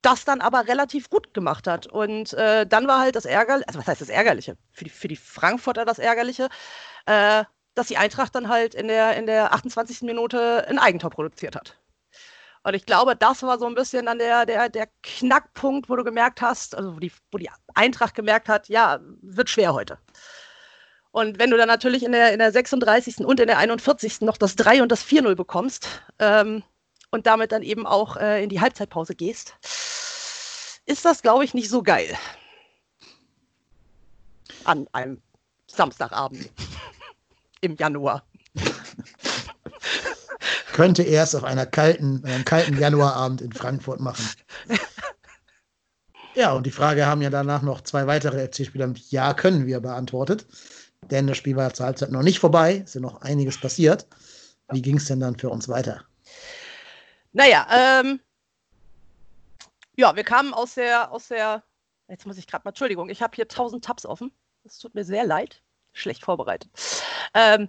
das 0.00 0.24
dann 0.24 0.40
aber 0.40 0.66
relativ 0.66 1.08
gut 1.10 1.32
gemacht 1.34 1.66
hat. 1.66 1.86
Und 1.86 2.32
äh, 2.34 2.66
dann 2.66 2.88
war 2.88 3.00
halt 3.00 3.14
das 3.14 3.24
Ärgerliche, 3.24 3.68
also 3.68 3.78
was 3.78 3.86
heißt 3.86 4.00
das 4.00 4.08
Ärgerliche? 4.08 4.56
Für 4.72 4.84
die, 4.84 4.90
für 4.90 5.08
die 5.08 5.16
Frankfurter 5.16 5.84
das 5.84 5.98
Ärgerliche, 5.98 6.48
äh, 7.06 7.44
dass 7.74 7.86
die 7.86 7.96
Eintracht 7.96 8.34
dann 8.34 8.48
halt 8.48 8.74
in 8.74 8.88
der, 8.88 9.16
in 9.16 9.26
der 9.26 9.54
28. 9.54 10.02
Minute 10.02 10.66
ein 10.68 10.78
Eigentor 10.78 11.10
produziert 11.10 11.54
hat. 11.56 11.78
Und 12.64 12.74
ich 12.74 12.86
glaube, 12.86 13.16
das 13.16 13.42
war 13.42 13.58
so 13.58 13.66
ein 13.66 13.74
bisschen 13.74 14.06
dann 14.06 14.18
der, 14.18 14.46
der, 14.46 14.68
der 14.68 14.88
Knackpunkt, 15.02 15.88
wo 15.88 15.96
du 15.96 16.04
gemerkt 16.04 16.40
hast, 16.40 16.76
also 16.76 16.94
wo 16.94 17.00
die, 17.00 17.12
wo 17.32 17.38
die 17.38 17.50
Eintracht 17.74 18.14
gemerkt 18.14 18.48
hat, 18.48 18.68
ja, 18.68 19.00
wird 19.20 19.50
schwer 19.50 19.74
heute. 19.74 19.98
Und 21.10 21.38
wenn 21.38 21.50
du 21.50 21.56
dann 21.56 21.68
natürlich 21.68 22.04
in 22.04 22.12
der, 22.12 22.32
in 22.32 22.38
der 22.38 22.52
36. 22.52 23.18
und 23.18 23.40
in 23.40 23.46
der 23.46 23.58
41. 23.58 24.22
noch 24.22 24.36
das 24.36 24.56
3 24.56 24.82
und 24.82 24.90
das 24.90 25.04
4-0 25.04 25.34
bekommst 25.34 25.88
ähm, 26.18 26.62
und 27.10 27.26
damit 27.26 27.52
dann 27.52 27.62
eben 27.62 27.86
auch 27.86 28.16
äh, 28.16 28.42
in 28.42 28.48
die 28.48 28.60
Halbzeitpause 28.60 29.14
gehst, 29.14 29.56
ist 30.86 31.04
das, 31.04 31.20
glaube 31.20 31.44
ich, 31.44 31.52
nicht 31.52 31.68
so 31.68 31.82
geil. 31.82 32.16
An 34.64 34.88
einem 34.92 35.20
Samstagabend 35.66 36.50
im 37.60 37.76
Januar. 37.76 38.24
Könnte 40.72 41.02
erst 41.02 41.36
auf 41.36 41.44
einer 41.44 41.66
kalten, 41.66 42.24
einem 42.24 42.44
kalten 42.44 42.78
Januarabend 42.78 43.40
in 43.42 43.52
Frankfurt 43.52 44.00
machen. 44.00 44.26
Ja, 46.34 46.52
und 46.52 46.64
die 46.64 46.70
Frage 46.70 47.04
haben 47.04 47.20
ja 47.20 47.28
danach 47.28 47.62
noch 47.62 47.82
zwei 47.82 48.06
weitere 48.06 48.48
FC-Spieler 48.48 48.86
mit 48.86 49.10
Ja 49.10 49.34
können 49.34 49.66
wir 49.66 49.80
beantwortet. 49.80 50.46
Denn 51.10 51.26
das 51.26 51.36
Spiel 51.36 51.56
war 51.56 51.74
zur 51.74 51.86
Halbzeit 51.86 52.10
noch 52.10 52.22
nicht 52.22 52.38
vorbei, 52.38 52.76
ist 52.76 52.94
ja 52.94 53.00
noch 53.00 53.20
einiges 53.20 53.60
passiert. 53.60 54.06
Wie 54.70 54.80
ging 54.80 54.96
es 54.96 55.06
denn 55.06 55.20
dann 55.20 55.38
für 55.38 55.50
uns 55.50 55.68
weiter? 55.68 56.04
Naja, 57.32 57.66
ähm, 57.70 58.20
ja, 59.96 60.16
wir 60.16 60.24
kamen 60.24 60.54
aus 60.54 60.74
der, 60.74 61.12
aus 61.12 61.28
der, 61.28 61.62
jetzt 62.08 62.24
muss 62.24 62.38
ich 62.38 62.46
gerade 62.46 62.62
mal, 62.64 62.70
Entschuldigung, 62.70 63.10
ich 63.10 63.20
habe 63.20 63.34
hier 63.34 63.48
tausend 63.48 63.84
Tabs 63.84 64.06
offen. 64.06 64.32
Es 64.64 64.78
tut 64.78 64.94
mir 64.94 65.04
sehr 65.04 65.26
leid. 65.26 65.62
Schlecht 65.92 66.24
vorbereitet. 66.24 66.70
Ähm, 67.34 67.68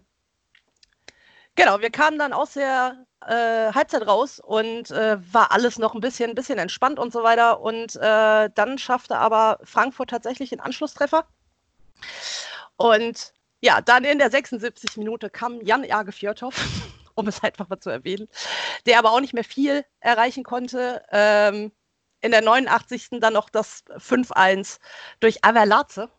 genau, 1.56 1.82
wir 1.82 1.90
kamen 1.90 2.20
dann 2.20 2.34
aus 2.34 2.54
der 2.54 3.06
äh, 3.28 3.74
Halbzeit 3.74 4.06
raus 4.08 4.40
und 4.40 4.92
äh, 4.92 5.18
war 5.34 5.52
alles 5.52 5.78
noch 5.80 5.94
ein 5.94 6.02
bisschen, 6.02 6.32
ein 6.32 6.36
bisschen 6.36 6.60
entspannt 6.60 7.00
und 7.00 7.14
so 7.14 7.24
weiter. 7.24 7.62
Und 7.62 7.96
äh, 7.96 8.50
dann 8.54 8.78
schaffte 8.78 9.18
aber 9.18 9.60
Frankfurt 9.64 10.10
tatsächlich 10.10 10.50
den 10.50 10.60
Anschlusstreffer. 10.60 11.26
Und 12.76 13.34
ja, 13.62 13.82
dann 13.82 14.04
in 14.04 14.20
der 14.20 14.30
76. 14.30 14.98
Minute 14.98 15.30
kam 15.30 15.62
Jan 15.62 15.84
Erge 15.84 16.12
Fjörthoff, 16.12 16.56
um 17.16 17.28
es 17.28 17.44
einfach 17.44 17.70
mal 17.70 17.80
zu 17.80 17.90
erwähnen, 17.90 18.28
der 18.86 19.00
aber 19.00 19.12
auch 19.12 19.22
nicht 19.22 19.34
mehr 19.34 19.46
viel 19.46 19.86
erreichen 20.00 20.44
konnte. 20.44 21.04
Ähm, 21.12 21.72
in 22.22 22.32
der 22.32 22.42
89. 22.42 23.20
dann 23.20 23.34
noch 23.34 23.50
das 23.50 23.84
5-1 23.98 24.80
durch 25.20 25.44
Averlatze. 25.44 26.10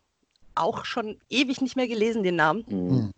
Auch 0.55 0.85
schon 0.85 1.19
ewig 1.29 1.61
nicht 1.61 1.77
mehr 1.77 1.89
gelesen, 1.89 2.23
den 2.23 2.37
Namen. 2.37 2.65
Mhm. 2.69 3.13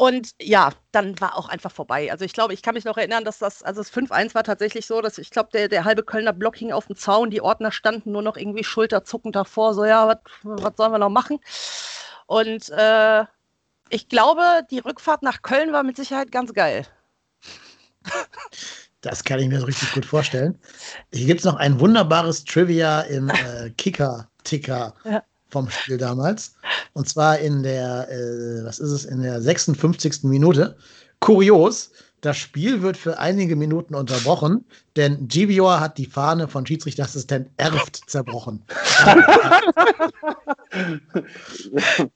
Und 0.00 0.30
ja, 0.40 0.70
dann 0.92 1.20
war 1.20 1.36
auch 1.36 1.50
einfach 1.50 1.70
vorbei. 1.70 2.10
Also 2.10 2.24
ich 2.24 2.32
glaube, 2.32 2.54
ich 2.54 2.62
kann 2.62 2.72
mich 2.72 2.86
noch 2.86 2.96
erinnern, 2.96 3.22
dass 3.22 3.36
das, 3.36 3.62
also 3.62 3.82
das 3.82 3.92
5-1 3.92 4.34
war 4.34 4.44
tatsächlich 4.44 4.86
so, 4.86 5.02
dass 5.02 5.18
ich 5.18 5.28
glaube, 5.28 5.50
der, 5.52 5.68
der 5.68 5.84
halbe 5.84 6.02
Kölner 6.02 6.32
Block 6.32 6.56
hing 6.56 6.72
auf 6.72 6.86
dem 6.86 6.96
Zaun, 6.96 7.28
die 7.28 7.42
Ordner 7.42 7.70
standen 7.70 8.12
nur 8.12 8.22
noch 8.22 8.38
irgendwie 8.38 8.64
schulterzuckend 8.64 9.36
davor, 9.36 9.74
so 9.74 9.84
ja, 9.84 10.18
was 10.42 10.76
sollen 10.78 10.92
wir 10.92 10.98
noch 10.98 11.10
machen? 11.10 11.38
Und 12.24 12.70
äh, 12.70 13.26
ich 13.90 14.08
glaube, 14.08 14.62
die 14.70 14.78
Rückfahrt 14.78 15.22
nach 15.22 15.42
Köln 15.42 15.74
war 15.74 15.82
mit 15.82 15.98
Sicherheit 15.98 16.32
ganz 16.32 16.54
geil. 16.54 16.86
Das 19.02 19.22
kann 19.22 19.38
ich 19.38 19.48
mir 19.48 19.60
so 19.60 19.66
richtig 19.66 19.92
gut 19.92 20.06
vorstellen. 20.06 20.58
Hier 21.12 21.26
gibt 21.26 21.40
es 21.40 21.44
noch 21.44 21.56
ein 21.56 21.78
wunderbares 21.78 22.44
Trivia 22.44 23.02
im 23.02 23.28
äh, 23.28 23.68
Kicker-Ticker 23.76 24.94
Ja. 25.04 25.22
Vom 25.50 25.68
Spiel 25.70 25.98
damals. 25.98 26.54
Und 26.92 27.08
zwar 27.08 27.38
in 27.38 27.62
der, 27.62 28.08
äh, 28.10 28.64
was 28.64 28.78
ist 28.78 28.90
es, 28.90 29.04
in 29.04 29.22
der 29.22 29.40
56. 29.40 30.24
Minute. 30.24 30.76
Kurios, 31.20 31.90
das 32.22 32.36
Spiel 32.38 32.82
wird 32.82 32.96
für 32.96 33.18
einige 33.18 33.56
Minuten 33.56 33.94
unterbrochen, 33.94 34.64
denn 34.96 35.28
Givior 35.28 35.80
hat 35.80 35.98
die 35.98 36.06
Fahne 36.06 36.48
von 36.48 36.66
Schiedsrichterassistent 36.66 37.48
Erft 37.56 38.08
zerbrochen. 38.10 38.62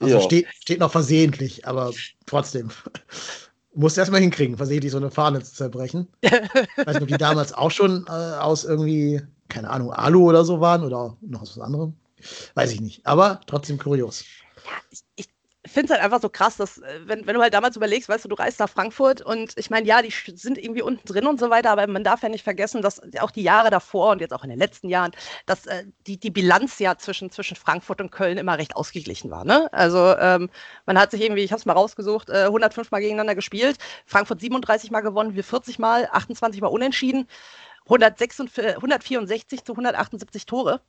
Also 0.00 0.16
Ja. 0.16 0.20
steht, 0.20 0.46
steht 0.60 0.80
noch 0.80 0.90
versehentlich, 0.90 1.66
aber 1.66 1.92
trotzdem. 2.26 2.70
Musst 3.74 3.96
erstmal 3.96 4.20
hinkriegen, 4.20 4.56
versehentlich 4.56 4.92
so 4.92 4.98
eine 4.98 5.10
Fahne 5.10 5.42
zu 5.42 5.54
zerbrechen. 5.54 6.08
Ich 6.20 6.30
weiß 6.86 6.94
nicht, 6.94 7.02
ob 7.02 7.08
die 7.08 7.16
damals 7.16 7.52
auch 7.54 7.70
schon 7.70 8.04
äh, 8.08 8.10
aus 8.10 8.64
irgendwie, 8.64 9.22
keine 9.48 9.70
Ahnung, 9.70 9.92
Alu 9.92 10.28
oder 10.28 10.44
so 10.44 10.60
waren 10.60 10.82
oder 10.82 11.16
noch 11.22 11.42
aus 11.42 11.56
was 11.56 11.64
anderem. 11.64 11.94
Weiß 12.54 12.72
ich 12.72 12.80
nicht. 12.80 13.06
Aber 13.06 13.40
trotzdem 13.46 13.78
kurios. 13.78 14.24
Ich 15.16 15.28
finde 15.66 15.86
es 15.86 15.90
halt 15.92 16.04
einfach 16.04 16.20
so 16.20 16.28
krass, 16.28 16.56
dass, 16.56 16.78
äh, 16.78 17.00
wenn, 17.04 17.26
wenn 17.26 17.34
du 17.34 17.40
halt 17.40 17.54
damals 17.54 17.76
überlegst, 17.76 18.08
weißt 18.08 18.24
du, 18.24 18.28
du 18.28 18.34
reist 18.34 18.58
nach 18.58 18.68
Frankfurt 18.68 19.22
und 19.22 19.52
ich 19.56 19.70
meine, 19.70 19.86
ja, 19.86 20.02
die 20.02 20.12
sind 20.34 20.58
irgendwie 20.58 20.82
unten 20.82 21.06
drin 21.06 21.26
und 21.26 21.38
so 21.38 21.50
weiter, 21.50 21.70
aber 21.70 21.86
man 21.86 22.02
darf 22.02 22.22
ja 22.22 22.28
nicht 22.28 22.42
vergessen, 22.42 22.82
dass 22.82 23.00
auch 23.20 23.30
die 23.30 23.42
Jahre 23.42 23.70
davor 23.70 24.10
und 24.10 24.20
jetzt 24.20 24.32
auch 24.32 24.42
in 24.42 24.50
den 24.50 24.58
letzten 24.58 24.88
Jahren, 24.88 25.12
dass 25.46 25.66
äh, 25.66 25.84
die, 26.06 26.18
die 26.18 26.30
Bilanz 26.30 26.78
ja 26.80 26.98
zwischen, 26.98 27.30
zwischen 27.30 27.56
Frankfurt 27.56 28.00
und 28.00 28.10
Köln 28.10 28.38
immer 28.38 28.58
recht 28.58 28.74
ausgeglichen 28.74 29.30
war. 29.30 29.44
Ne? 29.44 29.72
Also 29.72 30.16
ähm, 30.16 30.50
man 30.84 30.98
hat 30.98 31.12
sich 31.12 31.22
irgendwie, 31.22 31.42
ich 31.42 31.52
habe 31.52 31.60
es 31.60 31.66
mal 31.66 31.74
rausgesucht, 31.74 32.28
äh, 32.28 32.44
105 32.46 32.90
Mal 32.90 33.00
gegeneinander 33.00 33.36
gespielt, 33.36 33.78
Frankfurt 34.04 34.40
37 34.40 34.90
Mal 34.90 35.00
gewonnen, 35.00 35.36
wir 35.36 35.44
40 35.44 35.78
Mal, 35.78 36.08
28 36.10 36.60
Mal 36.60 36.68
unentschieden, 36.68 37.28
146, 37.84 38.76
164 38.76 39.64
zu 39.64 39.72
178 39.72 40.46
Tore. 40.46 40.80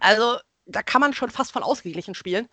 Also 0.00 0.38
da 0.66 0.82
kann 0.82 1.00
man 1.00 1.12
schon 1.12 1.30
fast 1.30 1.52
von 1.52 1.62
ausgeglichen 1.62 2.14
spielen. 2.14 2.48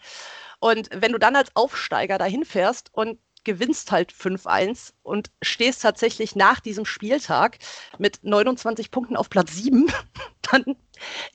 Und 0.60 0.90
wenn 0.94 1.12
du 1.12 1.18
dann 1.18 1.36
als 1.36 1.56
Aufsteiger 1.56 2.18
dahin 2.18 2.46
fährst 2.46 2.90
und 2.94 3.20
gewinnst 3.44 3.92
halt 3.92 4.14
5-1 4.14 4.94
und 5.02 5.32
stehst 5.42 5.82
tatsächlich 5.82 6.36
nach 6.36 6.60
diesem 6.60 6.86
Spieltag 6.86 7.58
mit 7.98 8.20
29 8.24 8.92
Punkten 8.92 9.16
auf 9.16 9.30
Platz 9.30 9.56
7, 9.56 9.92
dann 10.52 10.76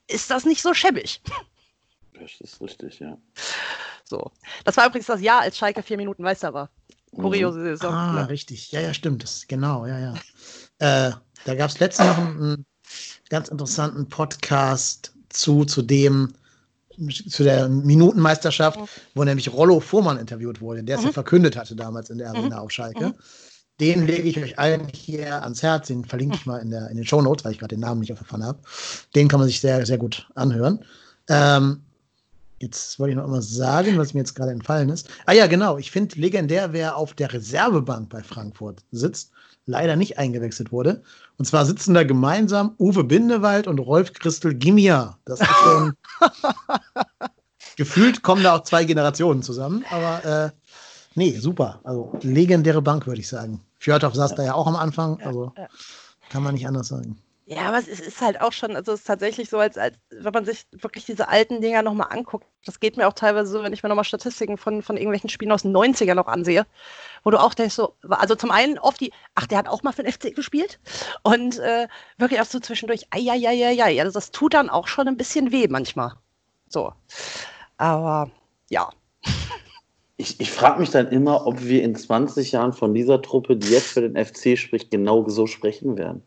ist 0.07 0.31
das 0.31 0.45
nicht 0.45 0.63
so 0.63 0.75
schäbig. 0.75 1.21
Das 2.21 2.41
ist 2.41 2.61
richtig, 2.61 3.01
ja. 3.01 3.19
So. 4.05 4.31
Das 4.65 4.77
war 4.77 4.87
übrigens 4.87 5.07
das 5.07 5.21
Jahr, 5.21 5.41
als 5.41 5.59
Schalke 5.59 5.83
vier 5.83 5.97
Minuten 5.97 6.23
Meister 6.23 6.55
war. 6.55 6.71
Kuriose 7.15 7.61
Saison. 7.61 7.93
Ah, 7.93 8.13
ne? 8.13 8.29
richtig. 8.29 8.73
Ja, 8.73 8.81
ja, 8.81 8.95
stimmt. 8.95 9.23
Das, 9.23 9.47
genau, 9.47 9.87
ja, 9.87 9.99
ja. 9.99 10.15
Äh, 10.79 11.13
da 11.45 11.55
gab 11.55 11.71
es 11.71 11.81
letztens 11.81 12.09
noch 12.09 12.19
einen, 12.19 12.43
einen 12.43 12.67
ganz 13.29 13.49
interessanten 13.49 14.09
Podcast 14.09 15.15
zu, 15.29 15.65
zu 15.65 15.83
dem, 15.83 16.35
zu 17.29 17.45
der 17.45 17.69
Minutenmeisterschaft, 17.69 18.79
wo 19.15 19.25
nämlich 19.25 19.53
Rollo 19.53 19.81
Fuhrmann 19.81 20.19
interviewt 20.19 20.61
wurde, 20.61 20.83
der 20.83 20.99
es 20.99 21.05
ja 21.05 21.13
verkündet 21.13 21.57
hatte 21.57 21.77
damals 21.77 22.11
in 22.11 22.19
der 22.19 22.31
Arena 22.31 22.61
auf 22.61 22.71
Schalke. 22.71 23.15
Den 23.79 24.07
lege 24.07 24.29
ich 24.29 24.39
euch 24.39 24.59
allen 24.59 24.89
hier 24.89 25.43
ans 25.43 25.63
Herz, 25.63 25.89
den 25.89 26.05
verlinke 26.05 26.37
ich 26.37 26.47
mal 26.47 26.59
in, 26.59 26.71
der, 26.71 26.89
in 26.89 26.97
den 26.97 27.05
Show 27.05 27.21
Notes, 27.21 27.45
weil 27.45 27.53
ich 27.53 27.59
gerade 27.59 27.75
den 27.75 27.81
Namen 27.81 28.01
nicht 28.01 28.11
erfahren 28.11 28.43
habe. 28.43 28.59
Den 29.15 29.29
kann 29.29 29.39
man 29.39 29.49
sich 29.49 29.61
sehr, 29.61 29.85
sehr 29.85 29.99
gut 29.99 30.27
anhören. 30.35 30.83
Ähm, 31.29 31.83
jetzt 32.59 32.99
wollte 32.99 33.11
ich 33.11 33.17
noch 33.17 33.29
mal 33.29 33.43
sagen, 33.43 33.99
was 33.99 34.15
mir 34.15 34.21
jetzt 34.21 34.35
gerade 34.35 34.53
entfallen 34.53 34.89
ist. 34.89 35.11
Ah 35.27 35.33
ja, 35.33 35.47
genau. 35.47 35.77
Ich 35.77 35.91
finde 35.91 36.19
legendär, 36.19 36.73
wer 36.73 36.97
auf 36.97 37.13
der 37.13 37.33
Reservebank 37.33 38.09
bei 38.09 38.23
Frankfurt 38.23 38.83
sitzt, 38.93 39.33
leider 39.67 39.97
nicht 39.97 40.19
eingewechselt 40.19 40.73
wurde. 40.73 41.03
Und 41.37 41.45
zwar 41.45 41.67
sitzen 41.67 41.95
da 41.95 42.05
gemeinsam 42.05 42.75
Uwe 42.79 43.05
Bindewald 43.05 43.67
und 43.67 43.79
Rolf 43.79 44.13
Christel 44.13 44.55
Gimia. 44.55 45.19
Das 45.25 45.41
ist 45.41 45.49
schon. 45.49 45.93
gefühlt 47.77 48.23
kommen 48.23 48.43
da 48.43 48.57
auch 48.57 48.63
zwei 48.63 48.85
Generationen 48.85 49.43
zusammen, 49.43 49.85
aber 49.91 50.25
äh, 50.25 50.51
nee, 51.15 51.33
super. 51.39 51.81
Also 51.85 52.19
legendäre 52.23 52.83
Bank, 52.83 53.07
würde 53.07 53.21
ich 53.21 53.29
sagen. 53.29 53.61
Fjordhoff 53.79 54.15
saß 54.15 54.35
da 54.35 54.45
ja 54.45 54.55
auch 54.55 54.67
am 54.67 54.77
Anfang, 54.77 55.21
also 55.21 55.53
ja. 55.57 55.69
kann 56.31 56.43
man 56.43 56.55
nicht 56.55 56.67
anders 56.67 56.89
sagen. 56.89 57.19
Ja, 57.49 57.69
aber 57.69 57.79
es 57.79 57.87
ist, 57.87 58.21
halt 58.21 58.41
auch 58.41 58.51
schon, 58.51 58.75
also 58.75 58.93
es 58.93 59.01
ist 59.01 59.07
tatsächlich 59.07 59.49
so, 59.49 59.59
als, 59.59 59.79
als 59.79 59.97
wenn 60.11 60.33
man 60.33 60.45
sich 60.45 60.67
wirklich 60.73 61.07
diese 61.07 61.29
alten 61.29 61.61
Dinger 61.61 61.83
nochmal 61.83 62.09
anguckt. 62.11 62.45
Das 62.65 62.81
geht 62.81 62.97
mir 62.97 63.07
auch 63.07 63.13
teilweise 63.13 63.53
so, 63.53 63.63
wenn 63.63 63.73
ich 63.73 63.85
mir 63.85 63.89
nochmal 63.89 64.05
Statistiken 64.05 64.59
von, 64.59 64.83
von 64.83 64.97
irgendwelchen 64.97 65.31
Spielen 65.31 65.53
aus 65.53 65.63
den 65.63 65.71
90ern 65.75 66.17
noch 66.17 66.27
ansehe, 66.27 66.67
wo 67.23 67.31
du 67.31 67.41
auch 67.41 67.55
denkst, 67.55 67.77
so, 67.77 67.95
also 68.09 68.35
zum 68.35 68.51
einen 68.51 68.81
oft 68.81 69.01
die, 69.01 69.13
ach, 69.37 69.47
der 69.47 69.59
hat 69.59 69.69
auch 69.69 69.85
mal 69.85 69.93
für 69.93 70.03
den 70.03 70.13
FC 70.13 70.35
gespielt. 70.35 70.81
Und 71.23 71.61
äh, 71.61 71.87
wirklich 72.19 72.41
auch 72.41 72.47
so 72.47 72.59
zwischendurch, 72.59 73.07
ai, 73.11 73.31
ai, 73.31 73.47
ai, 73.47 73.81
ai. 73.81 74.01
Also 74.01 74.15
das 74.15 74.33
tut 74.33 74.55
dann 74.55 74.69
auch 74.69 74.89
schon 74.89 75.07
ein 75.07 75.17
bisschen 75.17 75.53
weh 75.53 75.69
manchmal. 75.69 76.15
So. 76.69 76.93
Aber 77.77 78.29
ja. 78.69 78.91
Ich, 80.19 80.41
ich 80.41 80.51
frage 80.51 80.81
mich 80.81 80.89
dann 80.89 81.09
immer, 81.09 81.47
ob 81.47 81.63
wir 81.63 81.83
in 81.83 81.95
20 81.95 82.53
Jahren 82.53 82.73
von 82.73 82.95
dieser 82.95 83.21
Truppe, 83.21 83.55
die 83.55 83.69
jetzt 83.69 83.93
für 83.93 84.01
den 84.01 84.17
FC 84.17 84.57
spricht, 84.57 84.91
genau 84.91 85.29
so 85.29 85.47
sprechen 85.47 85.99
werden. 85.99 86.23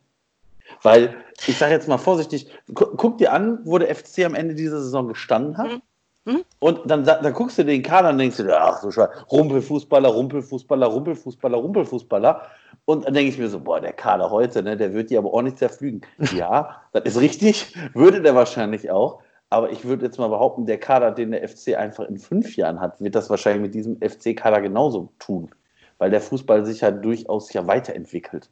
Weil, 0.82 1.16
ich 1.48 1.58
sage 1.58 1.74
jetzt 1.74 1.88
mal 1.88 1.98
vorsichtig, 1.98 2.52
gu 2.74 2.86
guck 2.96 3.18
dir 3.18 3.34
an, 3.34 3.60
wo 3.64 3.78
der 3.78 3.94
FC 3.94 4.26
am 4.26 4.36
Ende 4.36 4.56
dieser 4.56 4.82
Saison 4.82 5.08
gestanden 5.08 5.58
hat. 5.58 5.82
Mhm. 6.26 6.44
Und 6.60 6.82
dann, 6.86 7.04
dann 7.04 7.34
guckst 7.34 7.58
du 7.58 7.64
den 7.64 7.82
Kader 7.82 8.10
und 8.10 8.18
denkst 8.18 8.38
du, 8.38 8.44
dir, 8.44 8.62
ach 8.62 8.82
so 8.82 8.92
scheiße, 8.92 9.26
Rumpelfußballer, 9.32 10.10
Rumpelfußballer, 10.10 10.88
Rumpelfußballer, 10.88 11.58
Rumpelfußballer. 11.58 12.42
Und 12.86 13.06
dann 13.06 13.14
denke 13.14 13.32
ich 13.32 13.38
mir 13.38 13.50
so, 13.50 13.60
boah, 13.60 13.80
der 13.80 13.94
Kader 13.94 14.30
heute, 14.30 14.62
ne, 14.62 14.78
der 14.78 14.94
wird 14.94 15.10
die 15.10 15.18
aber 15.18 15.32
ordentlich 15.32 15.58
zerflügen. 15.58 16.02
Ja, 16.36 16.82
das 16.92 17.04
ist 17.06 17.20
richtig, 17.20 17.74
würde 17.94 18.22
der 18.22 18.36
wahrscheinlich 18.36 18.92
auch. 18.92 19.22
Aber 19.50 19.72
ich 19.72 19.86
würde 19.86 20.06
jetzt 20.06 20.20
mal 20.20 20.28
behaupten, 20.28 20.68
der 20.68 20.78
Kader, 20.78 21.12
den 21.12 21.32
der 21.32 21.48
FC 21.48 21.76
einfach 21.76 22.08
in 22.08 22.20
fünf 22.20 22.56
Jahren 22.56 22.80
hat, 22.80 23.02
wird 23.02 23.16
das 23.16 23.30
wahrscheinlich 23.30 23.64
mit 23.64 23.74
diesem 23.74 23.98
FC-Kader 23.98 24.62
genauso 24.62 25.10
tun. 25.18 25.50
Weil 25.98 26.12
der 26.12 26.22
Fußball 26.22 26.66
sich 26.66 26.82
ja 26.82 26.92
durchaus 26.92 27.52
ja 27.54 27.66
weiterentwickelt. 27.66 28.50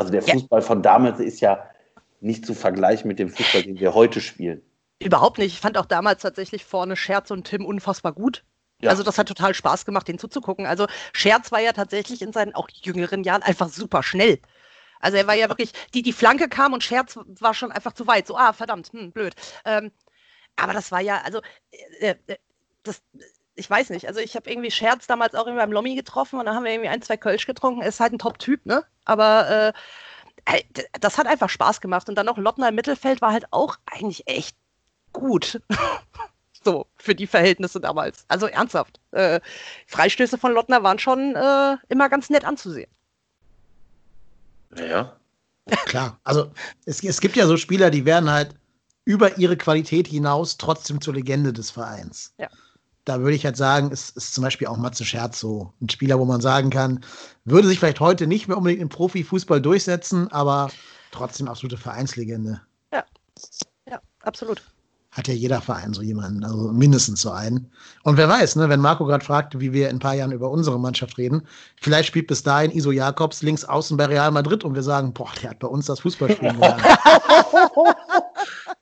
Also 0.00 0.12
der 0.12 0.22
Ja. 0.22 0.32
Fußball 0.32 0.62
von 0.62 0.82
damals 0.82 1.20
ist 1.20 1.40
ja 1.40 1.68
nicht 2.22 2.46
zu 2.46 2.54
vergleichen 2.54 3.06
mit 3.06 3.18
dem 3.18 3.28
Fußball, 3.28 3.64
den 3.64 3.78
wir 3.78 3.92
heute 3.92 4.22
spielen. 4.22 4.62
Überhaupt 4.98 5.36
nicht. 5.36 5.52
Ich 5.52 5.60
fand 5.60 5.76
auch 5.76 5.84
damals 5.84 6.22
tatsächlich 6.22 6.64
vorne 6.64 6.96
Scherz 6.96 7.30
und 7.30 7.44
Tim 7.44 7.66
unfassbar 7.66 8.14
gut. 8.14 8.42
Ja. 8.80 8.88
Also 8.88 9.02
das 9.02 9.18
hat 9.18 9.28
total 9.28 9.52
Spaß 9.52 9.84
gemacht, 9.84 10.08
den 10.08 10.18
zuzugucken. 10.18 10.64
Also 10.64 10.86
Scherz 11.12 11.52
war 11.52 11.60
ja 11.60 11.72
tatsächlich 11.72 12.22
in 12.22 12.32
seinen 12.32 12.54
auch 12.54 12.70
jüngeren 12.70 13.24
Jahren 13.24 13.42
einfach 13.42 13.68
super 13.68 14.02
schnell. 14.02 14.38
Also 15.00 15.18
er 15.18 15.26
war 15.26 15.34
ja 15.34 15.50
wirklich, 15.50 15.72
die, 15.92 16.00
die 16.00 16.14
Flanke 16.14 16.48
kam 16.48 16.72
und 16.72 16.82
Scherz 16.82 17.18
war 17.38 17.52
schon 17.52 17.70
einfach 17.70 17.92
zu 17.92 18.06
weit. 18.06 18.26
So, 18.26 18.38
ah, 18.38 18.54
verdammt, 18.54 18.90
hm, 18.94 19.12
blöd. 19.12 19.34
Ähm, 19.66 19.92
aber 20.56 20.72
das 20.72 20.90
war 20.90 21.02
ja, 21.02 21.20
also 21.26 21.42
äh, 22.00 22.14
äh, 22.26 22.36
das, 22.84 23.02
ich 23.54 23.68
weiß 23.68 23.90
nicht, 23.90 24.06
also 24.06 24.20
ich 24.20 24.36
habe 24.36 24.50
irgendwie 24.50 24.70
Scherz 24.70 25.06
damals 25.06 25.34
auch 25.34 25.46
irgendwie 25.46 25.60
beim 25.60 25.72
Lommi 25.72 25.94
getroffen 25.94 26.38
und 26.38 26.46
dann 26.46 26.54
haben 26.54 26.64
wir 26.64 26.72
irgendwie 26.72 26.88
ein, 26.88 27.02
zwei 27.02 27.16
Kölsch 27.16 27.46
getrunken. 27.46 27.82
Er 27.82 27.88
ist 27.88 28.00
halt 28.00 28.12
ein 28.12 28.18
Top-Typ, 28.18 28.64
ne? 28.64 28.84
Aber 29.04 29.48
äh, 29.48 29.72
das 31.00 31.18
hat 31.18 31.26
einfach 31.26 31.48
Spaß 31.48 31.80
gemacht. 31.80 32.08
Und 32.08 32.14
dann 32.14 32.26
noch 32.26 32.38
Lottner 32.38 32.68
im 32.68 32.74
Mittelfeld 32.74 33.20
war 33.20 33.32
halt 33.32 33.46
auch 33.50 33.76
eigentlich 33.86 34.26
echt 34.26 34.56
gut. 35.12 35.60
so, 36.64 36.86
für 36.96 37.14
die 37.14 37.26
Verhältnisse 37.26 37.80
damals. 37.80 38.24
Also 38.28 38.46
ernsthaft. 38.46 39.00
Äh, 39.12 39.40
Freistöße 39.86 40.38
von 40.38 40.52
Lottner 40.52 40.82
waren 40.82 40.98
schon 40.98 41.34
äh, 41.34 41.76
immer 41.88 42.08
ganz 42.08 42.30
nett 42.30 42.44
anzusehen. 42.44 42.90
Ja. 44.76 45.16
Klar, 45.86 46.18
also 46.24 46.50
es, 46.84 47.02
es 47.02 47.20
gibt 47.20 47.36
ja 47.36 47.46
so 47.46 47.56
Spieler, 47.56 47.90
die 47.90 48.04
werden 48.04 48.30
halt 48.30 48.54
über 49.04 49.38
ihre 49.38 49.56
Qualität 49.56 50.08
hinaus 50.08 50.56
trotzdem 50.56 51.00
zur 51.00 51.14
Legende 51.14 51.52
des 51.52 51.70
Vereins. 51.70 52.34
Ja. 52.38 52.48
Da 53.04 53.20
würde 53.20 53.34
ich 53.34 53.44
halt 53.44 53.56
sagen, 53.56 53.90
ist, 53.90 54.16
ist 54.16 54.34
zum 54.34 54.44
Beispiel 54.44 54.66
auch 54.66 54.76
Matze 54.76 55.04
Scherz 55.04 55.40
so 55.40 55.72
ein 55.80 55.88
Spieler, 55.88 56.18
wo 56.18 56.24
man 56.24 56.40
sagen 56.40 56.70
kann, 56.70 57.04
würde 57.44 57.68
sich 57.68 57.78
vielleicht 57.78 58.00
heute 58.00 58.26
nicht 58.26 58.46
mehr 58.46 58.56
unbedingt 58.56 58.82
im 58.82 58.88
Profifußball 58.88 59.60
durchsetzen, 59.60 60.30
aber 60.30 60.70
trotzdem 61.10 61.48
absolute 61.48 61.78
Vereinslegende. 61.78 62.60
Ja, 62.92 63.04
ja, 63.88 64.00
absolut. 64.20 64.62
Hat 65.12 65.26
ja 65.26 65.34
jeder 65.34 65.60
Verein 65.60 65.92
so 65.92 66.02
jemanden, 66.02 66.44
also 66.44 66.70
mindestens 66.70 67.20
so 67.20 67.32
einen. 67.32 67.70
Und 68.04 68.16
wer 68.16 68.28
weiß, 68.28 68.56
ne, 68.56 68.68
wenn 68.68 68.80
Marco 68.80 69.04
gerade 69.04 69.24
fragt, 69.24 69.58
wie 69.58 69.72
wir 69.72 69.88
in 69.88 69.96
ein 69.96 70.00
paar 70.00 70.14
Jahren 70.14 70.30
über 70.30 70.50
unsere 70.50 70.78
Mannschaft 70.78 71.18
reden, 71.18 71.42
vielleicht 71.80 72.08
spielt 72.08 72.28
bis 72.28 72.44
dahin 72.44 72.70
Iso 72.70 72.92
Jakobs 72.92 73.42
links 73.42 73.64
außen 73.64 73.96
bei 73.96 74.06
Real 74.06 74.30
Madrid 74.30 74.62
und 74.62 74.74
wir 74.74 74.84
sagen, 74.84 75.12
boah, 75.12 75.30
der 75.42 75.50
hat 75.50 75.58
bei 75.58 75.66
uns 75.66 75.86
das 75.86 76.00
Fußballspielen 76.00 76.54
gelernt. 76.54 76.82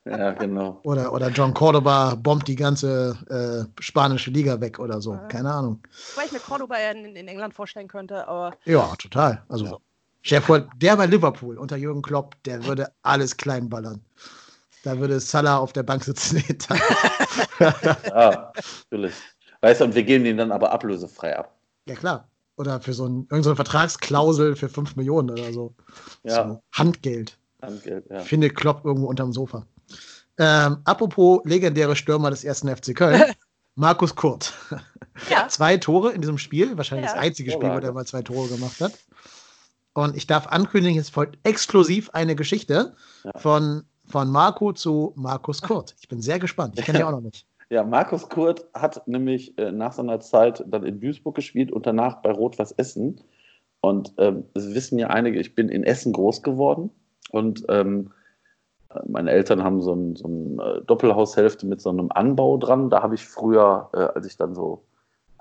ja, 0.04 0.32
genau. 0.32 0.78
Oder, 0.82 1.14
oder 1.14 1.30
John 1.30 1.54
Cordoba 1.54 2.14
bombt 2.14 2.46
die 2.46 2.56
ganze 2.56 3.16
äh, 3.30 3.82
spanische 3.82 4.30
Liga 4.30 4.60
weg 4.60 4.78
oder 4.78 5.00
so. 5.00 5.18
Keine 5.28 5.50
Ahnung. 5.50 5.80
Weil 6.14 6.26
ich 6.26 6.32
mir 6.32 6.40
Cordoba 6.40 6.76
in, 6.76 7.16
in 7.16 7.26
England 7.26 7.54
vorstellen 7.54 7.88
könnte, 7.88 8.28
aber. 8.28 8.54
Ja, 8.66 8.94
total. 8.98 9.42
Also, 9.48 9.64
ja. 9.64 9.76
Chef, 10.20 10.46
der 10.76 10.96
bei 10.96 11.06
Liverpool 11.06 11.56
unter 11.56 11.76
Jürgen 11.76 12.02
Klopp, 12.02 12.34
der 12.42 12.66
würde 12.66 12.92
alles 13.02 13.36
kleinballern. 13.36 14.02
Da 14.88 14.98
würde 14.98 15.20
Salah 15.20 15.58
auf 15.58 15.74
der 15.74 15.82
Bank 15.82 16.02
sitzen. 16.02 16.42
ja, 17.60 18.52
natürlich. 18.90 19.12
Weißt 19.60 19.82
du, 19.82 19.84
und 19.84 19.94
wir 19.94 20.02
geben 20.02 20.24
ihn 20.24 20.38
dann 20.38 20.50
aber 20.50 20.72
ablösefrei 20.72 21.38
ab. 21.38 21.54
Ja, 21.86 21.94
klar. 21.94 22.30
Oder 22.56 22.80
für 22.80 22.94
so, 22.94 23.04
ein, 23.06 23.26
irgendeine 23.30 23.54
Vertragsklausel 23.56 24.56
für 24.56 24.70
5 24.70 24.96
Millionen 24.96 25.28
oder 25.28 25.52
so. 25.52 25.74
Ja. 26.22 26.48
So 26.48 26.62
Handgeld. 26.72 27.38
Handgeld, 27.60 28.06
ja. 28.08 28.20
Finde 28.20 28.48
Klopp 28.48 28.86
irgendwo 28.86 29.08
unterm 29.08 29.34
Sofa. 29.34 29.66
Ähm, 30.38 30.78
apropos 30.84 31.42
legendäre 31.44 31.94
Stürmer 31.94 32.30
des 32.30 32.42
ersten 32.44 32.74
FC 32.74 32.96
Köln. 32.96 33.22
Markus 33.74 34.14
Kurt. 34.14 34.54
Ja. 35.28 35.48
zwei 35.48 35.76
Tore 35.76 36.12
in 36.12 36.22
diesem 36.22 36.38
Spiel. 36.38 36.78
Wahrscheinlich 36.78 37.08
Ja. 37.08 37.12
das 37.14 37.22
einzige 37.22 37.50
Spiel, 37.50 37.68
wo 37.74 37.78
der 37.78 37.92
mal 37.92 38.06
zwei 38.06 38.22
Tore 38.22 38.48
gemacht 38.48 38.80
hat. 38.80 38.94
Und 39.92 40.16
ich 40.16 40.26
darf 40.26 40.46
ankündigen, 40.46 40.98
es 40.98 41.10
folgt 41.10 41.36
exklusiv 41.46 42.08
eine 42.14 42.34
Geschichte 42.36 42.96
Ja. 43.24 43.32
von, 43.38 43.84
von 44.08 44.30
Marco 44.30 44.72
zu 44.72 45.12
Markus 45.16 45.62
Kurt. 45.62 45.94
Ich 46.00 46.08
bin 46.08 46.20
sehr 46.20 46.38
gespannt. 46.38 46.78
Ich 46.78 46.84
kenne 46.84 46.98
die 46.98 47.04
auch 47.04 47.10
noch 47.10 47.20
nicht. 47.20 47.46
Ja, 47.70 47.84
Markus 47.84 48.28
Kurt 48.28 48.66
hat 48.72 49.06
nämlich 49.06 49.56
äh, 49.58 49.70
nach 49.70 49.92
seiner 49.92 50.20
Zeit 50.20 50.64
dann 50.66 50.84
in 50.84 51.00
Duisburg 51.00 51.34
gespielt 51.34 51.70
und 51.70 51.86
danach 51.86 52.22
bei 52.22 52.30
Rot-Weiß 52.30 52.72
Essen. 52.72 53.20
Und 53.80 54.14
ähm, 54.16 54.44
das 54.54 54.74
wissen 54.74 54.98
ja 54.98 55.08
einige, 55.08 55.38
ich 55.38 55.54
bin 55.54 55.68
in 55.68 55.84
Essen 55.84 56.12
groß 56.12 56.42
geworden 56.42 56.90
und 57.30 57.64
ähm, 57.68 58.10
meine 59.06 59.30
Eltern 59.30 59.62
haben 59.62 59.82
so 59.82 59.94
ein, 59.94 60.16
so 60.16 60.26
ein 60.26 60.58
äh, 60.58 60.80
Doppelhaushälfte 60.86 61.66
mit 61.66 61.82
so 61.82 61.90
einem 61.90 62.10
Anbau 62.10 62.56
dran. 62.56 62.88
Da 62.88 63.02
habe 63.02 63.14
ich 63.14 63.26
früher, 63.26 63.90
äh, 63.92 63.98
als 63.98 64.26
ich 64.26 64.38
dann 64.38 64.54
so, 64.54 64.82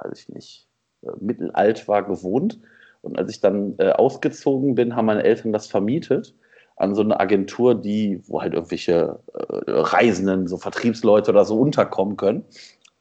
weiß 0.03 0.19
ich 0.19 0.29
nicht, 0.29 0.67
äh, 1.03 1.11
mittelalt 1.21 1.87
war, 1.87 2.03
gewohnt. 2.03 2.59
Und 3.01 3.17
als 3.17 3.31
ich 3.31 3.39
dann 3.39 3.75
äh, 3.77 3.91
ausgezogen 3.91 4.75
bin, 4.75 4.97
haben 4.97 5.05
meine 5.05 5.23
Eltern 5.23 5.53
das 5.53 5.67
vermietet 5.67 6.35
an 6.77 6.95
so 6.95 7.01
eine 7.01 7.19
Agentur, 7.19 7.75
die, 7.75 8.21
wo 8.27 8.41
halt 8.41 8.53
irgendwelche 8.53 9.19
äh, 9.33 9.71
Reisenden, 9.71 10.47
so 10.47 10.57
Vertriebsleute 10.57 11.31
oder 11.31 11.43
so 11.43 11.59
unterkommen 11.59 12.17
können, 12.17 12.45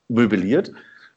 möbliert. 0.08 0.72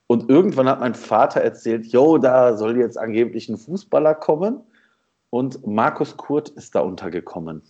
Und 0.08 0.30
irgendwann 0.30 0.68
hat 0.68 0.80
mein 0.80 0.96
Vater 0.96 1.42
erzählt, 1.42 1.86
jo, 1.88 2.18
da 2.18 2.58
soll 2.58 2.78
jetzt 2.78 2.98
angeblich 2.98 3.48
ein 3.48 3.58
Fußballer 3.58 4.16
kommen. 4.16 4.62
Und 5.30 5.66
Markus 5.66 6.18
Kurt 6.18 6.50
ist 6.50 6.76
da 6.76 6.82
untergekommen. 6.82 7.62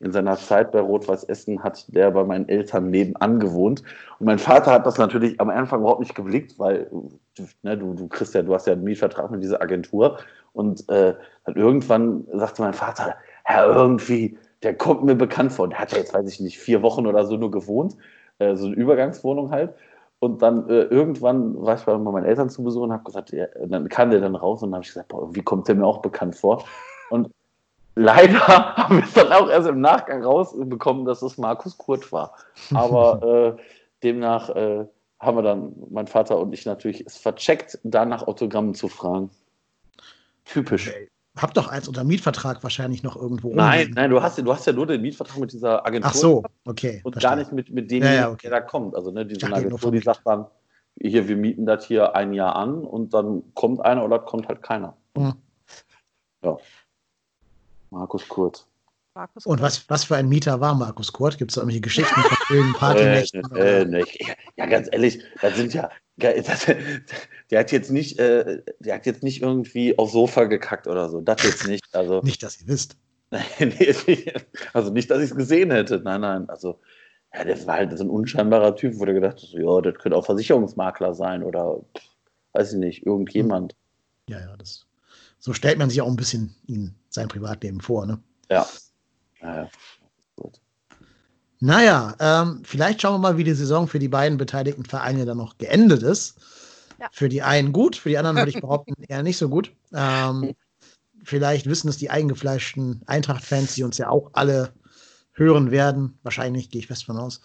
In 0.00 0.12
seiner 0.12 0.36
Zeit 0.36 0.72
bei 0.72 0.80
Rot-Weiß 0.80 1.24
Essen 1.24 1.62
hat 1.62 1.94
der 1.94 2.10
bei 2.10 2.24
meinen 2.24 2.48
Eltern 2.48 2.90
nebenan 2.90 3.38
gewohnt. 3.38 3.82
Und 4.18 4.26
mein 4.26 4.38
Vater 4.38 4.72
hat 4.72 4.86
das 4.86 4.98
natürlich 4.98 5.40
am 5.40 5.50
Anfang 5.50 5.80
überhaupt 5.80 6.00
nicht 6.00 6.14
geblickt, 6.14 6.58
weil 6.58 6.90
ne, 7.62 7.78
du, 7.78 7.94
du 7.94 8.08
kriegst 8.08 8.34
ja, 8.34 8.42
du 8.42 8.54
hast 8.54 8.66
ja 8.66 8.72
einen 8.72 8.84
Mietvertrag 8.84 9.30
mit 9.30 9.42
dieser 9.42 9.62
Agentur. 9.62 10.18
Und 10.52 10.88
äh, 10.88 11.14
dann 11.44 11.56
irgendwann 11.56 12.26
sagte 12.32 12.62
mein 12.62 12.74
Vater, 12.74 13.16
ja, 13.48 13.66
irgendwie, 13.66 14.38
der 14.62 14.74
kommt 14.76 15.04
mir 15.04 15.14
bekannt 15.14 15.52
vor. 15.52 15.68
Der 15.68 15.78
hat 15.78 15.92
ja 15.92 15.98
jetzt, 15.98 16.14
weiß 16.14 16.28
ich 16.28 16.40
nicht, 16.40 16.58
vier 16.58 16.82
Wochen 16.82 17.06
oder 17.06 17.26
so 17.26 17.36
nur 17.36 17.50
gewohnt. 17.50 17.96
Äh, 18.38 18.56
so 18.56 18.66
eine 18.66 18.74
Übergangswohnung 18.74 19.50
halt. 19.50 19.74
Und 20.20 20.40
dann 20.40 20.68
äh, 20.70 20.84
irgendwann 20.84 21.60
war 21.60 21.76
ich 21.76 21.82
bei 21.82 21.96
meinen 21.98 22.24
Eltern 22.24 22.48
zu 22.48 22.64
Besuch 22.64 22.82
und 22.82 22.92
habe 22.92 23.04
gesagt, 23.04 23.30
ja, 23.32 23.46
dann 23.66 23.88
kam 23.88 24.10
der 24.10 24.20
dann 24.20 24.36
raus 24.36 24.62
und 24.62 24.70
dann 24.70 24.76
habe 24.76 24.84
ich 24.84 24.88
gesagt, 24.88 25.08
boah, 25.08 25.20
irgendwie 25.20 25.42
kommt 25.42 25.68
der 25.68 25.74
mir 25.74 25.84
auch 25.86 26.00
bekannt 26.00 26.34
vor. 26.34 26.64
Und 27.10 27.30
leider 27.94 28.38
haben 28.76 28.96
wir 28.96 29.04
es 29.04 29.12
dann 29.12 29.30
auch 29.32 29.50
erst 29.50 29.68
im 29.68 29.80
Nachgang 29.80 30.24
rausbekommen, 30.24 31.04
dass 31.04 31.20
es 31.20 31.36
Markus 31.36 31.76
Kurt 31.76 32.10
war. 32.10 32.34
Aber 32.72 33.56
äh, 33.58 33.62
demnach 34.02 34.48
äh, 34.50 34.86
haben 35.20 35.36
wir 35.36 35.42
dann, 35.42 35.74
mein 35.90 36.06
Vater 36.06 36.38
und 36.38 36.52
ich 36.52 36.64
natürlich, 36.64 37.04
es 37.06 37.18
vercheckt, 37.18 37.78
danach 37.82 38.26
Autogrammen 38.26 38.74
zu 38.74 38.88
fragen. 38.88 39.30
Typisch. 40.44 40.92
Hab 41.36 41.52
doch 41.54 41.66
eins 41.68 41.88
unter 41.88 42.04
Mietvertrag 42.04 42.62
wahrscheinlich 42.62 43.02
noch 43.02 43.16
irgendwo. 43.16 43.52
Nein, 43.54 43.90
nein, 43.96 44.08
du 44.10 44.22
hast, 44.22 44.38
ja- 44.38 44.44
du 44.44 44.52
hast 44.52 44.66
ja 44.66 44.72
nur 44.72 44.86
den 44.86 45.02
Mietvertrag 45.02 45.38
mit 45.38 45.52
dieser 45.52 45.84
Agentur. 45.84 46.10
Ach 46.10 46.14
so, 46.14 46.42
okay. 46.64 47.00
Und 47.02 47.12
verstehe. 47.14 47.28
gar 47.30 47.36
nicht 47.36 47.50
mit, 47.52 47.70
mit 47.70 47.90
dem, 47.90 48.04
Ja, 48.04 48.12
ja, 48.12 48.30
okay. 48.30 48.48
der 48.48 48.50
da 48.50 48.60
kommt. 48.60 48.94
Also 48.94 49.10
ne, 49.10 49.26
die 49.26 49.34
Ich 49.34 49.40
so 49.40 49.46
eine 49.46 49.56
dachte, 49.56 49.68
nur 49.68 49.78
Agentur, 49.78 49.92
die 49.92 49.98
sagt 49.98 50.20
dann, 50.24 50.46
hier, 51.00 51.26
wir 51.26 51.36
mieten 51.36 51.66
das 51.66 51.86
hier 51.86 52.14
ein 52.14 52.32
Jahr 52.34 52.54
an 52.54 52.84
und 52.84 53.14
dann 53.14 53.42
kommt 53.54 53.80
einer 53.84 54.04
oder 54.04 54.20
kommt 54.20 54.46
halt 54.46 54.62
keiner. 54.62 54.96
Mhm. 55.16 55.34
Ja. 56.44 56.56
Markus 57.90 58.28
Kurz. 58.28 58.66
Markus 59.14 59.46
Und 59.46 59.60
was, 59.62 59.88
was 59.88 60.04
für 60.04 60.16
ein 60.16 60.28
Mieter 60.28 60.60
war 60.60 60.74
Markus 60.74 61.12
Kurt? 61.12 61.38
Gibt 61.38 61.50
es 61.52 61.54
da 61.54 61.60
irgendwelche 61.60 61.82
Geschichten 61.82 62.20
von 62.20 62.24
Äh, 62.56 62.78
Partynächten? 62.78 63.56
äh, 63.56 63.84
ne, 63.84 64.00
ich- 64.02 64.26
ja, 64.56 64.66
ganz 64.66 64.88
ehrlich, 64.90 65.22
das 65.40 65.54
sind 65.56 65.72
ja, 65.72 65.88
das, 66.16 66.66
der 67.50 67.60
hat 67.60 67.70
jetzt 67.72 67.90
nicht, 67.92 68.18
äh, 68.18 68.62
der 68.80 68.94
hat 68.96 69.06
jetzt 69.06 69.22
nicht 69.22 69.40
irgendwie 69.42 69.96
aufs 69.98 70.12
Sofa 70.12 70.44
gekackt 70.44 70.86
oder 70.88 71.08
so. 71.08 71.20
Das 71.20 71.42
jetzt 71.44 71.66
nicht. 71.68 71.84
Also, 71.94 72.22
Nicht, 72.22 72.42
dass 72.42 72.60
ihr 72.60 72.66
wisst. 72.68 72.96
also 74.72 74.92
nicht, 74.92 75.10
dass 75.10 75.18
ich 75.18 75.30
es 75.30 75.36
gesehen 75.36 75.70
hätte. 75.70 76.00
Nein, 76.00 76.20
nein. 76.20 76.48
Also, 76.48 76.80
ja, 77.34 77.44
das 77.44 77.66
war 77.66 77.76
halt 77.76 77.96
so 77.96 78.04
ein 78.04 78.10
unscheinbarer 78.10 78.76
Typ, 78.76 78.98
wo 78.98 79.04
du 79.04 79.14
gedacht 79.14 79.36
hast, 79.42 79.52
ja, 79.52 79.80
das 79.80 79.94
könnte 79.94 80.16
auch 80.16 80.24
Versicherungsmakler 80.26 81.14
sein 81.14 81.42
oder 81.42 81.80
pff, 81.96 82.04
weiß 82.52 82.72
ich 82.74 82.78
nicht, 82.78 83.06
irgendjemand. 83.06 83.74
Ja, 84.28 84.38
ja, 84.40 84.56
das. 84.56 84.86
So 85.38 85.52
stellt 85.52 85.78
man 85.78 85.90
sich 85.90 86.00
auch 86.00 86.08
ein 86.08 86.16
bisschen 86.16 86.54
ihn, 86.66 86.94
sein 87.10 87.28
Privatleben 87.28 87.80
vor, 87.80 88.06
ne? 88.06 88.20
Ja. 88.50 88.66
Naja. 89.44 89.68
Gut. 90.36 90.60
Naja, 91.60 92.14
ähm, 92.18 92.62
vielleicht 92.64 93.02
schauen 93.02 93.14
wir 93.14 93.30
mal, 93.30 93.36
wie 93.36 93.44
die 93.44 93.54
Saison 93.54 93.86
für 93.86 93.98
die 93.98 94.08
beiden 94.08 94.38
beteiligten 94.38 94.84
Vereine 94.84 95.24
dann 95.24 95.36
noch 95.38 95.58
geendet 95.58 96.02
ist. 96.02 96.38
Ja. 96.98 97.08
Für 97.12 97.28
die 97.28 97.42
einen 97.42 97.72
gut, 97.72 97.96
für 97.96 98.08
die 98.08 98.18
anderen 98.18 98.36
würde 98.36 98.50
ich 98.50 98.60
behaupten, 98.60 98.94
eher 99.02 99.22
nicht 99.22 99.38
so 99.38 99.48
gut. 99.48 99.72
Ähm, 99.92 100.54
vielleicht 101.22 101.66
wissen 101.66 101.88
es 101.88 101.98
die 101.98 102.10
eingefleischten 102.10 103.02
Eintracht-Fans, 103.06 103.74
die 103.74 103.84
uns 103.84 103.98
ja 103.98 104.08
auch 104.08 104.30
alle 104.32 104.72
hören 105.32 105.70
werden. 105.70 106.18
Wahrscheinlich 106.22 106.70
gehe 106.70 106.80
ich 106.80 106.86
fest 106.86 107.04
von 107.04 107.18
aus. 107.18 107.40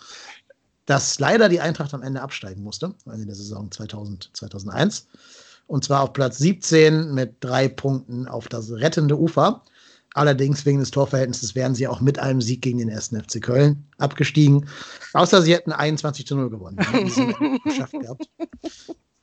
Dass 0.86 1.20
leider 1.20 1.50
die 1.50 1.62
Eintracht 1.62 1.94
am 1.94 2.02
Ende 2.02 2.22
absteigen 2.22 2.64
musste, 2.64 2.96
also 3.06 3.22
in 3.22 3.28
der 3.28 3.36
Saison 3.36 3.70
2000, 3.70 4.32
2001. 4.34 5.08
Und 5.68 5.84
zwar 5.84 6.02
auf 6.02 6.14
Platz 6.14 6.40
17 6.40 7.14
mit 7.14 7.36
drei 7.42 7.68
Punkten 7.68 8.28
auf 8.28 8.48
das 8.48 8.72
rettende 8.72 9.20
Ufer. 9.20 9.64
Allerdings 10.14 10.66
wegen 10.66 10.80
des 10.80 10.92
Torverhältnisses 10.92 11.56
wären 11.56 11.76
sie 11.76 11.88
auch 11.88 12.02
mit 12.02 12.20
einem 12.20 12.42
Sieg 12.42 12.62
gegen 12.62 12.80
den 12.80 12.92
1. 12.92 13.10
FC 13.10 13.42
Köln 13.42 13.86
abgestiegen. 13.98 14.68
Außer 15.14 15.42
sie 15.42 15.54
hätten 15.54 15.72
21 15.72 16.26
zu 16.26 16.36
0 16.36 16.50
gewonnen. 16.50 16.78
Geschafft 17.64 17.94
gehabt. 17.94 18.30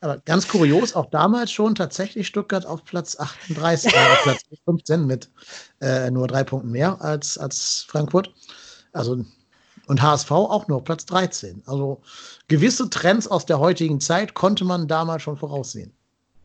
Aber 0.01 0.19
ganz 0.19 0.47
kurios, 0.47 0.95
auch 0.95 1.07
damals 1.07 1.51
schon 1.51 1.75
tatsächlich 1.75 2.27
Stuttgart 2.27 2.67
auf 2.67 2.85
Platz 2.85 3.19
38, 3.19 3.93
äh, 3.93 3.97
auf 3.97 4.23
Platz 4.23 4.43
15 4.65 5.07
mit 5.07 5.31
äh, 5.81 6.11
nur 6.11 6.29
drei 6.29 6.45
Punkten 6.45 6.71
mehr 6.71 7.01
als, 7.01 7.39
als 7.39 7.87
Frankfurt. 7.89 8.33
Also, 8.93 9.25
und 9.89 10.03
HSV 10.03 10.31
auch 10.31 10.69
nur 10.69 10.79
auf 10.79 10.85
Platz 10.85 11.07
13. 11.07 11.63
Also 11.67 12.01
gewisse 12.49 12.91
Trends 12.91 13.27
aus 13.27 13.47
der 13.47 13.59
heutigen 13.59 14.01
Zeit 14.01 14.35
konnte 14.35 14.65
man 14.65 14.87
damals 14.87 15.23
schon 15.23 15.37
voraussehen. 15.37 15.93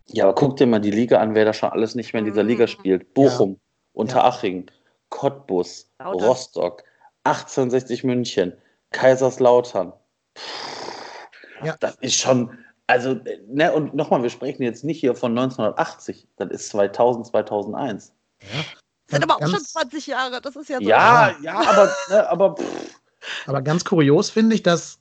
Ja, 0.07 0.25
aber 0.25 0.35
guck 0.35 0.57
dir 0.57 0.67
mal 0.67 0.79
die 0.79 0.91
Liga 0.91 1.19
an, 1.19 1.35
wer 1.35 1.45
da 1.45 1.53
schon 1.53 1.69
alles 1.69 1.95
nicht 1.95 2.13
mehr 2.13 2.19
in 2.19 2.25
dieser 2.25 2.43
Liga 2.43 2.67
spielt. 2.67 3.13
Bochum, 3.13 3.59
Unteraching, 3.93 4.69
Cottbus, 5.09 5.89
Lautern. 5.99 6.27
Rostock, 6.27 6.83
1860 7.23 8.03
München, 8.03 8.53
Kaiserslautern. 8.91 9.93
Ja. 11.63 11.75
Das 11.79 11.95
ist 12.01 12.15
schon, 12.15 12.57
also, 12.87 13.19
ne, 13.47 13.71
und 13.71 13.93
nochmal, 13.93 14.23
wir 14.23 14.29
sprechen 14.29 14.63
jetzt 14.63 14.83
nicht 14.83 14.99
hier 14.99 15.15
von 15.15 15.37
1980, 15.37 16.27
das 16.37 16.49
ist 16.49 16.69
2000, 16.69 17.27
2001. 17.27 18.13
sind 19.07 19.23
aber 19.23 19.35
auch 19.35 19.47
schon 19.47 19.63
20 19.63 20.07
Jahre. 20.07 20.41
Das 20.41 20.55
ist 20.55 20.69
ja 20.69 20.77
so. 20.77 20.83
Ja, 20.83 21.35
ja, 21.41 21.59
aber, 21.59 21.93
ne, 22.09 22.29
aber 22.29 22.55
pff, 22.55 22.95
Aber 23.45 23.61
ganz 23.61 23.85
kurios 23.85 24.29
finde 24.29 24.55
ich, 24.55 24.63
dass 24.63 24.99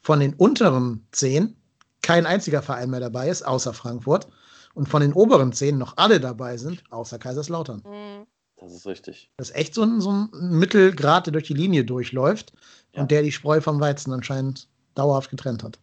von 0.00 0.20
den 0.20 0.34
unteren 0.34 1.06
zehn 1.12 1.56
kein 2.02 2.26
einziger 2.26 2.62
Verein 2.62 2.90
mehr 2.90 3.00
dabei 3.00 3.28
ist, 3.28 3.42
außer 3.42 3.72
Frankfurt. 3.72 4.28
Und 4.74 4.88
von 4.88 5.02
den 5.02 5.12
oberen 5.12 5.52
zehn 5.52 5.76
noch 5.76 5.98
alle 5.98 6.18
dabei 6.18 6.56
sind, 6.56 6.82
außer 6.90 7.18
Kaiserslautern. 7.18 7.82
Mhm. 7.86 8.26
Das 8.62 8.72
ist 8.74 8.86
richtig. 8.86 9.30
Das 9.36 9.50
ist 9.50 9.56
echt 9.56 9.74
so 9.74 9.82
ein, 9.82 10.00
so 10.00 10.10
ein 10.10 10.28
Mittelgrad, 10.58 11.26
der 11.26 11.32
durch 11.32 11.44
die 11.46 11.54
Linie 11.54 11.84
durchläuft 11.84 12.52
Ja. 12.94 13.02
und 13.02 13.10
der 13.10 13.22
die 13.22 13.32
Spreu 13.32 13.60
vom 13.60 13.80
Weizen 13.80 14.12
anscheinend 14.12 14.68
dauerhaft 14.94 15.30
getrennt 15.30 15.62
hat. 15.62 15.78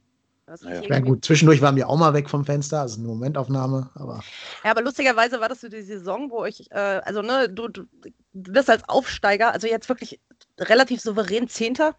Das 0.46 0.62
ist 0.62 0.66
Naja. 0.68 0.82
Ja, 0.82 0.96
irgendwie- 0.96 1.12
gut, 1.12 1.26
zwischendurch 1.26 1.62
waren 1.62 1.76
wir 1.76 1.88
auch 1.88 1.98
mal 1.98 2.14
weg 2.14 2.28
vom 2.30 2.44
Fenster, 2.44 2.82
also 2.82 2.98
eine 3.00 3.08
Momentaufnahme, 3.08 3.90
aber 3.94 4.24
Ja, 4.64 4.72
aber 4.72 4.82
lustigerweise 4.82 5.40
war 5.40 5.48
das 5.50 5.62
so 5.62 5.70
die 5.70 5.82
Saison, 5.84 6.32
wo 6.32 6.46
ich, 6.46 6.72
äh, 6.72 6.76
also 7.06 7.22
ne, 7.22 7.48
du, 7.50 7.68
du 7.68 7.86
bist 8.34 8.70
als 8.70 8.88
Aufsteiger, 8.90 9.52
also 9.54 9.68
jetzt 9.68 9.90
wirklich 9.90 10.20
relativ 10.60 11.02
souverän 11.02 11.48
Zehnter 11.48 11.96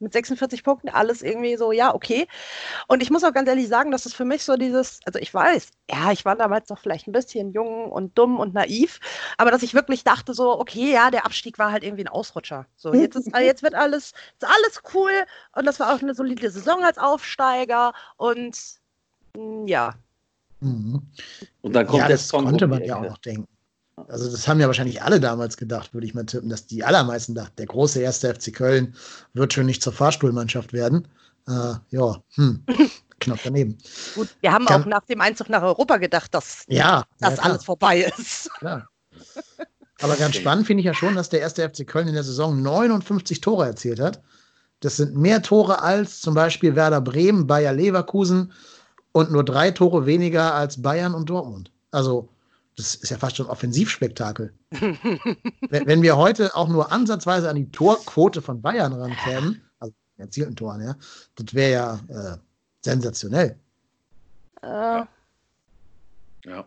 mit 0.00 0.12
46 0.12 0.64
Punkten, 0.64 0.88
alles 0.88 1.22
irgendwie 1.22 1.56
so, 1.56 1.72
ja, 1.72 1.94
okay. 1.94 2.26
Und 2.88 3.02
ich 3.02 3.10
muss 3.10 3.22
auch 3.22 3.32
ganz 3.32 3.48
ehrlich 3.48 3.68
sagen, 3.68 3.90
dass 3.90 4.06
es 4.06 4.14
für 4.14 4.24
mich 4.24 4.44
so 4.44 4.56
dieses, 4.56 5.00
also 5.04 5.18
ich 5.18 5.32
weiß, 5.32 5.70
ja, 5.90 6.10
ich 6.12 6.24
war 6.24 6.36
damals 6.36 6.68
noch 6.68 6.78
vielleicht 6.78 7.06
ein 7.06 7.12
bisschen 7.12 7.52
jung 7.52 7.90
und 7.90 8.16
dumm 8.18 8.38
und 8.38 8.54
naiv, 8.54 8.98
aber 9.36 9.50
dass 9.50 9.62
ich 9.62 9.74
wirklich 9.74 10.02
dachte 10.02 10.34
so, 10.34 10.58
okay, 10.58 10.92
ja, 10.92 11.10
der 11.10 11.26
Abstieg 11.26 11.58
war 11.58 11.70
halt 11.70 11.84
irgendwie 11.84 12.04
ein 12.04 12.08
Ausrutscher. 12.08 12.66
So, 12.76 12.94
jetzt, 12.94 13.16
ist, 13.16 13.28
jetzt 13.38 13.62
wird 13.62 13.74
alles, 13.74 14.12
ist 14.40 14.46
alles 14.46 14.82
cool 14.94 15.12
und 15.54 15.66
das 15.66 15.78
war 15.78 15.94
auch 15.94 16.00
eine 16.00 16.14
solide 16.14 16.50
Saison 16.50 16.82
als 16.82 16.98
Aufsteiger 16.98 17.92
und 18.16 18.58
mh, 19.36 19.68
ja. 19.68 19.94
Mhm. 20.60 21.02
Und 21.62 21.72
dann 21.72 21.86
kommt 21.86 22.00
ja, 22.00 22.06
der 22.08 22.16
das 22.16 22.28
Song 22.28 22.44
konnte 22.44 22.66
man 22.66 22.84
ja 22.84 22.96
auch 22.96 23.02
noch 23.02 23.18
denken. 23.18 23.48
Also 24.08 24.30
das 24.30 24.46
haben 24.48 24.60
ja 24.60 24.66
wahrscheinlich 24.66 25.02
alle 25.02 25.20
damals 25.20 25.56
gedacht, 25.56 25.94
würde 25.94 26.06
ich 26.06 26.14
mal 26.14 26.24
tippen, 26.26 26.48
dass 26.50 26.66
die 26.66 26.84
allermeisten 26.84 27.34
dachten, 27.34 27.54
der 27.56 27.66
große 27.66 28.00
erste 28.00 28.34
FC 28.34 28.52
Köln 28.54 28.94
wird 29.34 29.52
schon 29.52 29.66
nicht 29.66 29.82
zur 29.82 29.92
Fahrstuhlmannschaft 29.92 30.72
werden. 30.72 31.08
Äh, 31.48 31.74
ja, 31.90 32.16
hm, 32.34 32.64
knapp 33.20 33.38
daneben. 33.44 33.78
Gut, 34.14 34.28
wir 34.40 34.52
haben 34.52 34.66
Kann- 34.66 34.82
auch 34.82 34.86
nach 34.86 35.04
dem 35.06 35.20
Einzug 35.20 35.48
nach 35.48 35.62
Europa 35.62 35.96
gedacht, 35.98 36.34
dass 36.34 36.64
Ja, 36.68 37.04
das 37.18 37.36
ja, 37.36 37.42
alles 37.42 37.64
vorbei 37.64 38.10
ist. 38.16 38.50
Klar. 38.58 38.88
Aber 40.02 40.16
ganz 40.16 40.36
spannend 40.36 40.66
finde 40.66 40.80
ich 40.80 40.86
ja 40.86 40.94
schon, 40.94 41.14
dass 41.14 41.28
der 41.28 41.40
erste 41.40 41.68
FC 41.68 41.86
Köln 41.86 42.08
in 42.08 42.14
der 42.14 42.24
Saison 42.24 42.62
59 42.62 43.40
Tore 43.40 43.66
erzielt 43.66 44.00
hat. 44.00 44.22
Das 44.80 44.96
sind 44.96 45.14
mehr 45.14 45.42
Tore 45.42 45.82
als 45.82 46.20
zum 46.22 46.34
Beispiel 46.34 46.74
Werder 46.74 47.02
Bremen, 47.02 47.46
Bayer 47.46 47.74
Leverkusen 47.74 48.52
und 49.12 49.30
nur 49.30 49.44
drei 49.44 49.72
Tore 49.72 50.06
weniger 50.06 50.54
als 50.54 50.80
Bayern 50.80 51.14
und 51.14 51.28
Dortmund. 51.28 51.70
Also, 51.90 52.30
das 52.80 52.94
ist 52.94 53.10
ja 53.10 53.18
fast 53.18 53.36
schon 53.36 53.46
Offensivspektakel. 53.46 54.52
wenn, 54.70 55.86
wenn 55.86 56.02
wir 56.02 56.16
heute 56.16 56.54
auch 56.54 56.68
nur 56.68 56.90
ansatzweise 56.92 57.48
an 57.48 57.56
die 57.56 57.70
Torquote 57.70 58.42
von 58.42 58.62
Bayern 58.62 58.92
rankämen, 58.92 59.62
also 59.78 59.94
erzielten 60.16 60.56
Toren, 60.56 60.82
ja, 60.82 60.96
das 61.36 61.54
wäre 61.54 61.72
ja 61.72 62.00
äh, 62.08 62.36
sensationell. 62.82 63.58
Äh, 64.62 65.02
Ja. 66.44 66.66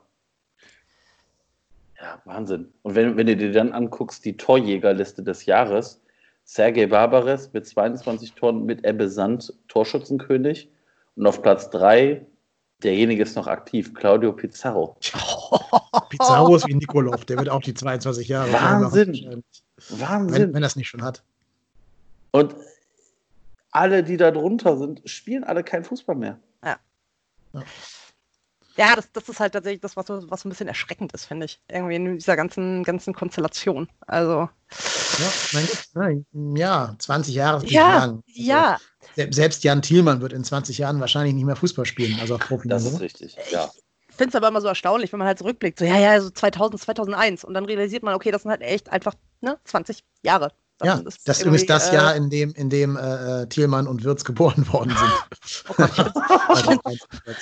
Ja, 2.00 2.22
Wahnsinn. 2.26 2.74
Und 2.82 2.96
wenn, 2.96 3.16
wenn 3.16 3.28
du 3.28 3.38
dir 3.38 3.52
dann 3.54 3.72
anguckst, 3.72 4.26
die 4.26 4.36
Torjägerliste 4.36 5.24
des 5.24 5.46
Jahres, 5.46 6.02
Sergei 6.44 6.88
Barbares 6.88 7.54
mit 7.54 7.66
22 7.66 8.34
Toren 8.34 8.66
mit 8.66 8.86
Ebbe 8.86 9.08
Sand, 9.10 9.54
Torschützenkönig. 9.70 10.70
Und 11.16 11.28
auf 11.28 11.42
Platz 11.42 11.70
3, 11.70 12.26
derjenige 12.84 13.24
ist 13.24 13.36
noch 13.36 13.48
aktiv, 13.48 13.94
Claudio 13.94 14.34
Pizarro. 14.34 14.98
Pizarro 16.10 16.56
ist 16.56 16.68
wie 16.68 16.76
Nikolov, 16.76 17.26
der 17.26 17.38
wird 17.38 17.50
auch 17.50 17.62
die 17.62 17.74
22 17.74 18.28
Jahre. 18.28 18.52
Wahnsinn. 18.52 19.44
Wahnsinn. 19.90 20.42
Wenn, 20.42 20.54
wenn 20.54 20.62
das 20.62 20.76
nicht 20.76 20.90
schon 20.90 21.04
hat. 21.04 21.24
Und 22.32 22.56
alle, 23.72 24.04
die 24.04 24.18
da 24.18 24.32
drunter 24.32 24.78
sind, 24.78 25.02
spielen 25.06 25.44
alle 25.44 25.64
kein 25.64 25.84
Fußball 25.84 26.16
mehr. 26.16 26.40
Ja. 26.64 26.78
Ja, 27.54 27.64
das, 28.96 29.12
das 29.12 29.30
ist 29.30 29.40
halt 29.40 29.54
tatsächlich 29.54 29.82
das, 29.82 29.96
was 29.96 30.08
so, 30.08 30.30
was 30.32 30.42
so 30.42 30.48
ein 30.48 30.52
bisschen 30.52 30.68
erschreckend 30.68 31.14
ist, 31.14 31.26
finde 31.26 31.46
ich. 31.46 31.62
Irgendwie 31.70 31.96
in 31.96 32.18
dieser 32.18 32.36
ganzen, 32.36 32.84
ganzen 32.84 33.14
Konstellation. 33.14 33.88
Also. 34.08 34.50
Ja, 35.20 35.32
mein 35.54 35.68
Gott, 35.68 36.58
ja, 36.58 36.96
20 36.98 37.36
Jahre 37.36 37.64
ist 37.64 37.72
Ja, 37.72 37.82
lang. 38.06 38.10
Also, 38.10 38.24
ja. 38.26 38.78
se- 39.16 39.28
Selbst 39.32 39.64
Jan 39.64 39.82
Thielmann 39.82 40.22
wird 40.22 40.34
in 40.34 40.44
20 40.44 40.80
Jahren 40.80 41.00
wahrscheinlich 41.00 41.36
nicht 41.36 41.46
mehr 41.46 41.56
Fußball 41.56 41.86
spielen, 41.86 42.18
also 42.20 42.36
auf. 42.36 42.62
Das 42.66 42.86
ist 42.86 43.00
richtig, 43.00 43.38
ja. 43.52 43.70
Ich 44.10 44.16
finde 44.16 44.30
es 44.30 44.36
aber 44.36 44.48
immer 44.48 44.62
so 44.62 44.68
erstaunlich, 44.68 45.12
wenn 45.12 45.20
man 45.20 45.28
halt 45.28 45.40
zurückblickt. 45.40 45.80
So, 45.80 45.86
ja, 45.86 45.98
ja, 45.98 46.22
so 46.22 46.30
2000, 46.30 46.80
2001. 46.82 47.44
Und 47.44 47.54
dann 47.56 47.66
realisiert 47.66 48.04
man, 48.04 48.14
okay, 48.16 48.32
das 48.32 48.44
sind 48.44 48.52
halt 48.52 48.62
echt 48.62 48.90
einfach 48.92 49.16
ne, 49.42 49.60
20ich 49.66 50.04
Jahre. 50.24 50.52
Ja, 50.84 50.98
Das 51.02 51.16
ist 51.16 51.28
das 51.28 51.38
ist 51.40 51.46
übrigens 51.46 51.62
irgendwie, 51.64 51.74
das 51.74 51.90
äh, 51.90 51.94
Jahr, 51.96 52.16
in 52.16 52.30
dem, 52.30 52.52
in 52.54 52.70
dem 52.70 52.96
äh, 52.98 53.42
äh, 53.44 53.48
Thielmann 53.48 53.88
und 53.88 54.04
Wirtz 54.04 54.24
geboren 54.24 54.66
worden 54.72 54.96
sind. 54.98 55.66
Oh 55.70 55.74
Gott, 55.78 55.92
ich, 55.92 56.66
bin, 56.66 56.80
Also, 56.86 57.00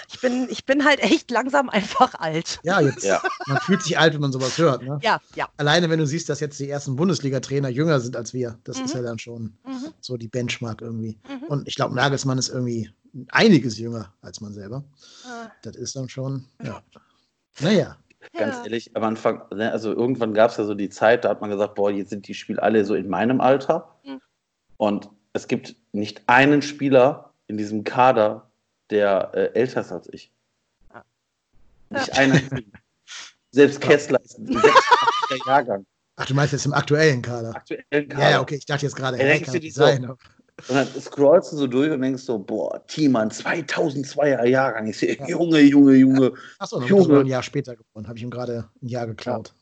ich, 0.10 0.22
bin, 0.22 0.48
ich 0.50 0.66
bin 0.66 0.86
halt 0.86 1.00
echt 1.02 1.32
langsam 1.32 1.70
einfach 1.70 2.14
alt. 2.16 2.60
ja, 2.64 2.80
jetzt, 2.82 3.08
man 3.48 3.58
fühlt 3.62 3.82
sich 3.84 3.98
alt, 3.98 4.14
wenn 4.14 4.22
man 4.22 4.32
sowas 4.32 4.58
hört. 4.58 4.84
Ne? 4.84 5.00
Ja, 5.02 5.20
ja. 5.36 5.50
Alleine, 5.58 5.90
wenn 5.90 6.00
du 6.00 6.06
siehst, 6.08 6.30
dass 6.30 6.40
jetzt 6.40 6.60
die 6.60 6.70
ersten 6.70 6.96
Bundesliga-Trainer 6.96 7.70
jünger 7.70 8.00
sind 8.00 8.16
als 8.16 8.34
wir, 8.34 8.58
das 8.64 8.80
ist 8.80 8.94
Mhm. 8.94 9.02
ja 9.02 9.06
dann 9.08 9.20
schon 9.20 9.42
Mhm. 9.66 9.94
so 10.02 10.18
die 10.18 10.28
Benchmark 10.28 10.82
irgendwie. 10.82 11.18
Mhm. 11.28 11.44
Und 11.48 11.68
ich 11.68 11.76
glaube, 11.76 11.96
Nagelsmann 11.96 12.38
ist 12.38 12.50
irgendwie 12.50 12.90
einiges 13.32 13.78
jünger 13.78 14.14
als 14.22 14.40
man 14.42 14.54
selber. 14.54 14.84
Ah. 15.26 15.48
Das 15.64 15.76
ist 15.76 15.96
dann 15.96 16.08
schon, 16.10 16.46
ja. 16.64 16.82
Naja. 17.60 17.98
Ganz 18.34 18.58
ehrlich, 18.58 18.96
am 18.96 19.04
Anfang, 19.04 19.44
ne, 19.54 19.72
also 19.72 19.92
irgendwann 19.94 20.34
gab 20.34 20.52
es 20.52 20.58
ja 20.58 20.64
so 20.64 20.74
die 20.74 20.90
Zeit, 20.90 21.26
da 21.26 21.30
hat 21.30 21.42
man 21.42 21.50
gesagt, 21.50 21.76
boah, 21.76 21.92
jetzt 21.92 22.10
sind 22.10 22.28
die 22.28 22.34
Spieler 22.34 22.64
alle 22.64 22.86
so 22.86 22.96
in 22.96 23.10
meinem 23.10 23.42
Alter. 23.42 23.96
Mhm. 24.04 24.22
Und 24.78 25.10
es 25.34 25.48
gibt 25.48 25.76
nicht 25.92 26.22
einen 26.28 26.62
Spieler 26.62 27.34
in 27.48 27.58
diesem 27.58 27.84
Kader, 27.84 28.50
der 28.90 29.32
äh, 29.34 29.54
älter 29.54 29.82
ist 29.82 29.92
als 29.92 30.08
ich. 30.12 30.32
Nicht 31.90 32.18
einer. 32.18 32.40
Selbst 33.52 33.82
Kessler 33.82 34.22
ist 34.24 34.38
ein 34.38 34.48
86er 34.48 35.48
Jahrgang. 35.48 35.86
Ach, 36.16 36.26
du 36.26 36.34
meinst 36.34 36.54
jetzt 36.54 36.66
im 36.66 36.74
aktuellen 36.74 37.22
Kader? 37.22 37.56
Aktuellen 37.56 38.08
Kader. 38.08 38.24
Ja, 38.24 38.30
ja, 38.32 38.42
okay, 38.42 38.56
ich 38.56 38.66
dachte 38.66 38.86
jetzt 38.86 38.96
gerade, 38.96 39.18
Ey, 39.18 39.24
hey, 39.24 39.34
denkst 39.34 39.52
kann 39.52 39.60
nicht 39.60 39.76
sein. 39.76 40.14
Und 40.68 40.76
dann 40.76 40.88
scrollst 41.00 41.52
du 41.52 41.58
so 41.58 41.68
durch 41.68 41.92
und 41.92 42.02
denkst 42.02 42.24
so, 42.24 42.40
boah, 42.40 42.86
Thiemann, 42.88 43.30
2002er 43.30 44.46
Jahrgang. 44.46 44.88
Ich 44.88 45.00
sehe, 45.00 45.18
Junge, 45.28 45.60
Junge, 45.60 45.94
Junge. 45.94 46.34
Achso, 46.60 46.80
dann 46.80 46.88
Junge. 46.88 47.20
ein 47.20 47.28
Jahr 47.28 47.44
später 47.44 47.76
geboren. 47.76 48.08
Habe 48.08 48.18
ich 48.18 48.24
ihm 48.24 48.30
gerade 48.30 48.70
ein 48.82 48.88
Jahr 48.88 49.08
geklaut. 49.08 49.54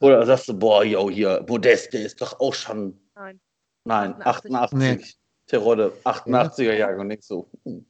Oder 0.00 0.24
sagst 0.24 0.48
du, 0.48 0.54
boah, 0.54 0.84
yo, 0.84 1.10
hier, 1.10 1.44
Modeste 1.48 1.98
ist 1.98 2.20
doch 2.20 2.38
auch 2.40 2.54
schon. 2.54 2.98
Nein. 3.14 3.40
Nein, 3.84 4.14
88. 4.22 4.54
88. 4.54 4.78
Nee. 4.98 5.04
Terodde, 5.46 5.92
88er 6.04 6.74
Jahrgang. 6.74 7.00
Und 7.00 7.08
denkst 7.10 7.26
so, 7.26 7.50
hm, 7.64 7.84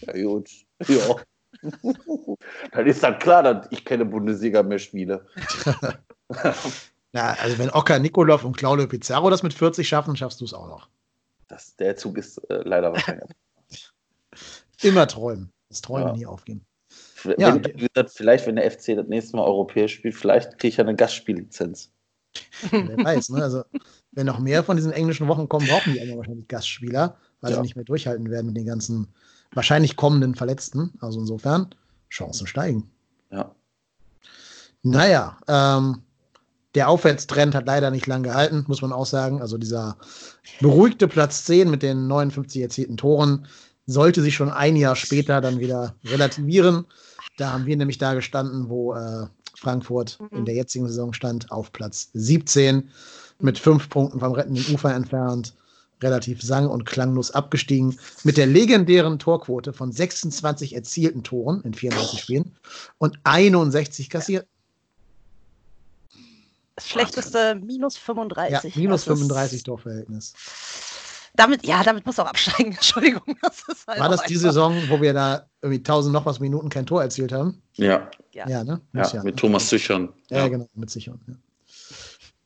ja 0.00 0.12
gut, 0.12 0.50
ja. 0.86 1.16
dann 2.72 2.86
ist 2.86 3.02
dann 3.02 3.18
klar, 3.18 3.42
dass 3.42 3.66
ich 3.70 3.84
keine 3.84 4.04
Bundesliga 4.04 4.62
mehr 4.62 4.78
spiele. 4.78 5.26
Na, 7.12 7.32
also 7.40 7.58
wenn 7.58 7.70
Ocker, 7.70 7.98
Nikolov 7.98 8.44
und 8.44 8.56
Claudio 8.56 8.86
Pizarro 8.86 9.30
das 9.30 9.42
mit 9.42 9.54
40 9.54 9.88
schaffen, 9.88 10.16
schaffst 10.16 10.40
du 10.40 10.44
es 10.44 10.52
auch 10.52 10.68
noch. 10.68 10.88
Das, 11.48 11.76
der 11.76 11.96
Zug 11.96 12.18
ist 12.18 12.38
äh, 12.50 12.62
leider 12.64 12.92
wahrscheinlich. 12.92 13.30
Immer 14.82 15.06
träumen. 15.06 15.52
Das 15.68 15.80
Träumen 15.80 16.08
Ja. 16.08 16.12
nie 16.14 16.26
aufgeben. 16.26 16.66
Wenn, 17.24 17.40
Ja. 17.40 17.54
wie 17.54 17.88
gesagt, 17.88 18.10
vielleicht, 18.14 18.46
wenn 18.46 18.56
der 18.56 18.70
FC 18.70 18.94
das 18.96 19.06
nächste 19.08 19.36
Mal 19.36 19.44
europäisch 19.44 19.94
spielt, 19.94 20.14
vielleicht 20.14 20.58
kriege 20.58 20.68
ich 20.68 20.76
ja 20.76 20.84
eine 20.84 20.94
Gastspiellizenz. 20.94 21.92
Wer 22.70 22.98
weiß, 22.98 23.30
ne? 23.30 23.42
Also, 23.42 23.64
wenn 24.12 24.26
noch 24.26 24.38
mehr 24.38 24.62
von 24.62 24.76
diesen 24.76 24.92
englischen 24.92 25.26
Wochen 25.28 25.48
kommen, 25.48 25.66
brauchen 25.66 25.94
die 25.94 26.16
wahrscheinlich 26.16 26.48
Gastspieler, 26.48 27.16
weil 27.40 27.50
Ja. 27.50 27.56
sie 27.56 27.62
nicht 27.62 27.76
mehr 27.76 27.84
durchhalten 27.84 28.30
werden 28.30 28.46
mit 28.48 28.56
den 28.56 28.66
ganzen 28.66 29.08
wahrscheinlich 29.52 29.96
kommenden 29.96 30.34
Verletzten. 30.34 30.92
Also 31.00 31.20
insofern, 31.20 31.74
Chancen 32.10 32.46
steigen. 32.46 32.90
Ja. 33.30 33.54
Naja, 34.82 35.38
ähm, 35.48 36.02
der 36.76 36.90
Aufwärtstrend 36.90 37.54
hat 37.54 37.66
leider 37.66 37.90
nicht 37.90 38.06
lang 38.06 38.22
gehalten, 38.22 38.64
muss 38.68 38.82
man 38.82 38.92
auch 38.92 39.06
sagen. 39.06 39.40
Also 39.40 39.56
dieser 39.56 39.96
beruhigte 40.60 41.08
Platz 41.08 41.44
10 41.46 41.70
mit 41.70 41.82
den 41.82 42.06
59 42.06 42.60
erzielten 42.60 42.98
Toren 42.98 43.46
sollte 43.86 44.20
sich 44.20 44.34
schon 44.34 44.50
ein 44.50 44.76
Jahr 44.76 44.94
später 44.94 45.40
dann 45.40 45.58
wieder 45.58 45.94
relativieren. 46.04 46.84
Da 47.38 47.52
haben 47.52 47.64
wir 47.64 47.78
nämlich 47.78 47.96
da 47.96 48.12
gestanden, 48.12 48.68
wo 48.68 48.92
äh, 48.94 49.26
Frankfurt 49.54 50.18
in 50.32 50.44
der 50.44 50.54
jetzigen 50.54 50.86
Saison 50.86 51.14
stand, 51.14 51.50
auf 51.50 51.72
Platz 51.72 52.10
17 52.12 52.90
mit 53.40 53.58
fünf 53.58 53.88
Punkten 53.88 54.20
vom 54.20 54.32
rettenden 54.32 54.74
Ufer 54.74 54.94
entfernt, 54.94 55.54
relativ 56.02 56.42
sang- 56.42 56.68
und 56.68 56.84
klanglos 56.84 57.30
abgestiegen, 57.30 57.98
mit 58.22 58.36
der 58.36 58.46
legendären 58.46 59.18
Torquote 59.18 59.72
von 59.72 59.92
26 59.92 60.74
erzielten 60.74 61.22
Toren 61.22 61.62
in 61.62 61.72
34 61.72 62.20
Spielen 62.20 62.54
und 62.98 63.18
61 63.24 64.10
kassiert. 64.10 64.46
Das 66.76 66.88
schlechteste 66.88 67.54
minus 67.56 67.94
Ja, 67.96 68.00
35. 68.02 68.76
minus 68.76 69.04
Das 69.04 69.12
ist- 69.14 69.18
35 69.20 69.62
Torverhältnis. 69.64 70.34
Damit, 71.34 71.66
ja, 71.66 71.82
damit 71.82 72.06
muss 72.06 72.16
er 72.18 72.24
auch 72.24 72.28
absteigen. 72.28 72.72
Entschuldigung. 72.76 73.36
Das 73.42 73.62
ist 73.68 73.86
halt 73.86 73.98
War 74.00 74.08
das 74.08 74.22
die 74.22 74.34
einfach- 74.34 74.40
Saison, 74.48 74.74
wo 74.88 75.00
wir 75.02 75.12
da 75.12 75.46
irgendwie 75.60 75.82
1000 75.82 76.12
noch 76.12 76.24
was 76.26 76.40
Minuten 76.40 76.68
kein 76.70 76.86
Tor 76.86 77.02
erzielt 77.02 77.32
haben? 77.32 77.60
Ja. 77.74 78.10
Ja. 78.32 78.48
Ja, 78.48 78.64
ne? 78.64 78.80
Ja, 78.92 79.00
Muss 79.00 79.14
mit 79.14 79.24
ne? 79.24 79.34
Thomas 79.36 79.68
Züchern. 79.68 80.10
Ja, 80.30 80.48
genau, 80.48 80.66
mit 80.74 80.90
Sichern. 80.90 81.20
Ja. 81.26 81.34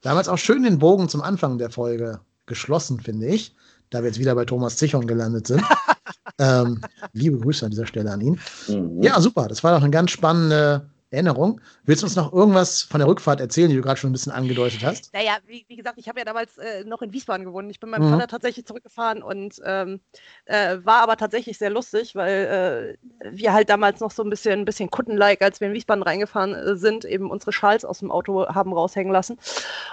Damals 0.00 0.28
auch 0.28 0.38
schön 0.38 0.62
den 0.62 0.78
Bogen 0.78 1.08
zum 1.08 1.20
Anfang 1.22 1.58
der 1.58 1.70
Folge 1.70 2.20
geschlossen, 2.46 3.00
finde 3.00 3.26
ich, 3.26 3.54
da 3.90 4.00
wir 4.00 4.08
jetzt 4.08 4.18
wieder 4.18 4.34
bei 4.34 4.44
Thomas 4.44 4.76
Zichon 4.76 5.06
gelandet 5.06 5.46
sind. 5.46 5.62
ähm, 6.38 6.80
liebe 7.12 7.38
Grüße 7.38 7.64
an 7.64 7.70
dieser 7.70 7.86
Stelle 7.86 8.10
an 8.10 8.20
ihn. 8.20 8.40
Mhm. 8.68 9.02
Ja, 9.02 9.20
super. 9.20 9.46
Das 9.46 9.62
war 9.62 9.72
doch 9.74 9.82
eine 9.82 9.90
ganz 9.90 10.10
spannende 10.10 10.89
Erinnerung. 11.10 11.60
Willst 11.84 12.02
du 12.02 12.06
uns 12.06 12.14
noch 12.16 12.32
irgendwas 12.32 12.82
von 12.82 13.00
der 13.00 13.08
Rückfahrt 13.08 13.40
erzählen, 13.40 13.68
die 13.68 13.76
du 13.76 13.82
gerade 13.82 13.98
schon 13.98 14.10
ein 14.10 14.12
bisschen 14.12 14.32
angedeutet 14.32 14.84
hast? 14.84 15.12
Naja, 15.12 15.38
wie, 15.46 15.64
wie 15.66 15.76
gesagt, 15.76 15.98
ich 15.98 16.08
habe 16.08 16.20
ja 16.20 16.24
damals 16.24 16.56
äh, 16.58 16.84
noch 16.84 17.02
in 17.02 17.12
Wiesbaden 17.12 17.44
gewohnt. 17.44 17.70
Ich 17.70 17.80
bin 17.80 17.90
mit 17.90 17.98
Mhm. 17.98 18.04
meinem 18.04 18.20
Vater 18.20 18.28
tatsächlich 18.28 18.64
zurückgefahren 18.66 19.22
und 19.22 19.60
ähm, 19.64 20.00
äh, 20.44 20.78
war 20.84 21.02
aber 21.02 21.16
tatsächlich 21.16 21.58
sehr 21.58 21.70
lustig, 21.70 22.14
weil 22.14 22.96
äh, 23.20 23.32
wir 23.32 23.52
halt 23.52 23.68
damals 23.70 24.00
noch 24.00 24.12
so 24.12 24.22
ein 24.22 24.30
bisschen, 24.30 24.60
ein 24.60 24.64
bisschen 24.64 24.90
Kunden-like, 24.90 25.42
als 25.42 25.60
wir 25.60 25.68
in 25.68 25.74
Wiesbaden 25.74 26.02
reingefahren 26.04 26.54
äh, 26.54 26.76
sind, 26.76 27.04
eben 27.04 27.30
unsere 27.30 27.52
Schals 27.52 27.84
aus 27.84 27.98
dem 27.98 28.10
Auto 28.12 28.46
haben 28.46 28.72
raushängen 28.72 29.12
lassen. 29.12 29.38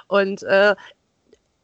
Und 0.08 0.44
äh, 0.44 0.76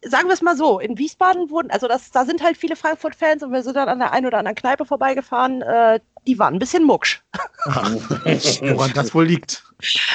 sagen 0.05 0.27
wir 0.27 0.33
es 0.33 0.41
mal 0.41 0.57
so, 0.57 0.79
in 0.79 0.97
Wiesbaden 0.97 1.49
wurden, 1.49 1.71
also 1.71 1.87
das, 1.87 2.11
da 2.11 2.25
sind 2.25 2.43
halt 2.43 2.57
viele 2.57 2.75
Frankfurt-Fans 2.75 3.43
und 3.43 3.51
wir 3.51 3.63
sind 3.63 3.75
dann 3.75 3.89
an 3.89 3.99
der 3.99 4.11
einen 4.11 4.25
oder 4.25 4.37
anderen 4.39 4.55
Kneipe 4.55 4.85
vorbeigefahren, 4.85 5.61
äh, 5.61 5.99
die 6.27 6.39
waren 6.39 6.55
ein 6.55 6.59
bisschen 6.59 6.83
mucksch. 6.83 7.21
Woran 7.65 8.93
das 8.93 9.13
wohl 9.13 9.25
liegt. 9.25 9.63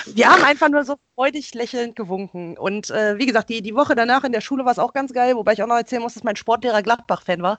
Wir 0.06 0.30
haben 0.30 0.42
einfach 0.42 0.68
nur 0.68 0.84
so 0.84 0.96
freudig 1.14 1.54
lächelnd 1.54 1.96
gewunken. 1.96 2.56
Und 2.56 2.90
äh, 2.90 3.18
wie 3.18 3.26
gesagt, 3.26 3.50
die, 3.50 3.60
die 3.60 3.74
Woche 3.74 3.94
danach 3.94 4.24
in 4.24 4.32
der 4.32 4.40
Schule 4.40 4.64
war 4.64 4.72
es 4.72 4.78
auch 4.78 4.92
ganz 4.92 5.12
geil, 5.12 5.36
wobei 5.36 5.52
ich 5.52 5.62
auch 5.62 5.66
noch 5.66 5.76
erzählen 5.76 6.02
muss, 6.02 6.14
dass 6.14 6.24
mein 6.24 6.36
Sportlehrer 6.36 6.82
Gladbach-Fan 6.82 7.42
war. 7.42 7.58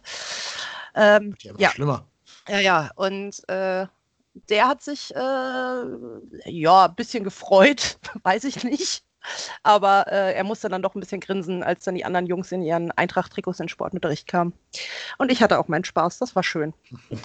Ähm, 0.95 1.35
ja, 1.57 1.69
schlimmer. 1.69 2.05
Ja, 2.47 2.59
ja. 2.59 2.89
Und 2.95 3.47
äh, 3.47 3.85
der 4.49 4.67
hat 4.67 4.81
sich 4.81 5.13
äh, 5.15 5.19
ja 5.19 6.85
ein 6.85 6.95
bisschen 6.95 7.23
gefreut, 7.23 7.99
weiß 8.23 8.45
ich 8.45 8.63
nicht. 8.63 9.03
Aber 9.63 10.07
äh, 10.07 10.33
er 10.33 10.43
musste 10.43 10.69
dann 10.69 10.81
doch 10.81 10.95
ein 10.95 10.99
bisschen 10.99 11.19
grinsen, 11.19 11.63
als 11.63 11.83
dann 11.83 11.95
die 11.95 12.05
anderen 12.05 12.25
Jungs 12.25 12.51
in 12.51 12.61
ihren 12.61 12.91
Eintracht-Trikots 12.91 13.59
in 13.59 13.65
den 13.65 13.69
Sportunterricht 13.69 14.27
kamen. 14.27 14.53
Und 15.17 15.31
ich 15.31 15.41
hatte 15.41 15.59
auch 15.59 15.67
meinen 15.67 15.83
Spaß, 15.83 16.19
das 16.19 16.35
war 16.35 16.43
schön. 16.43 16.73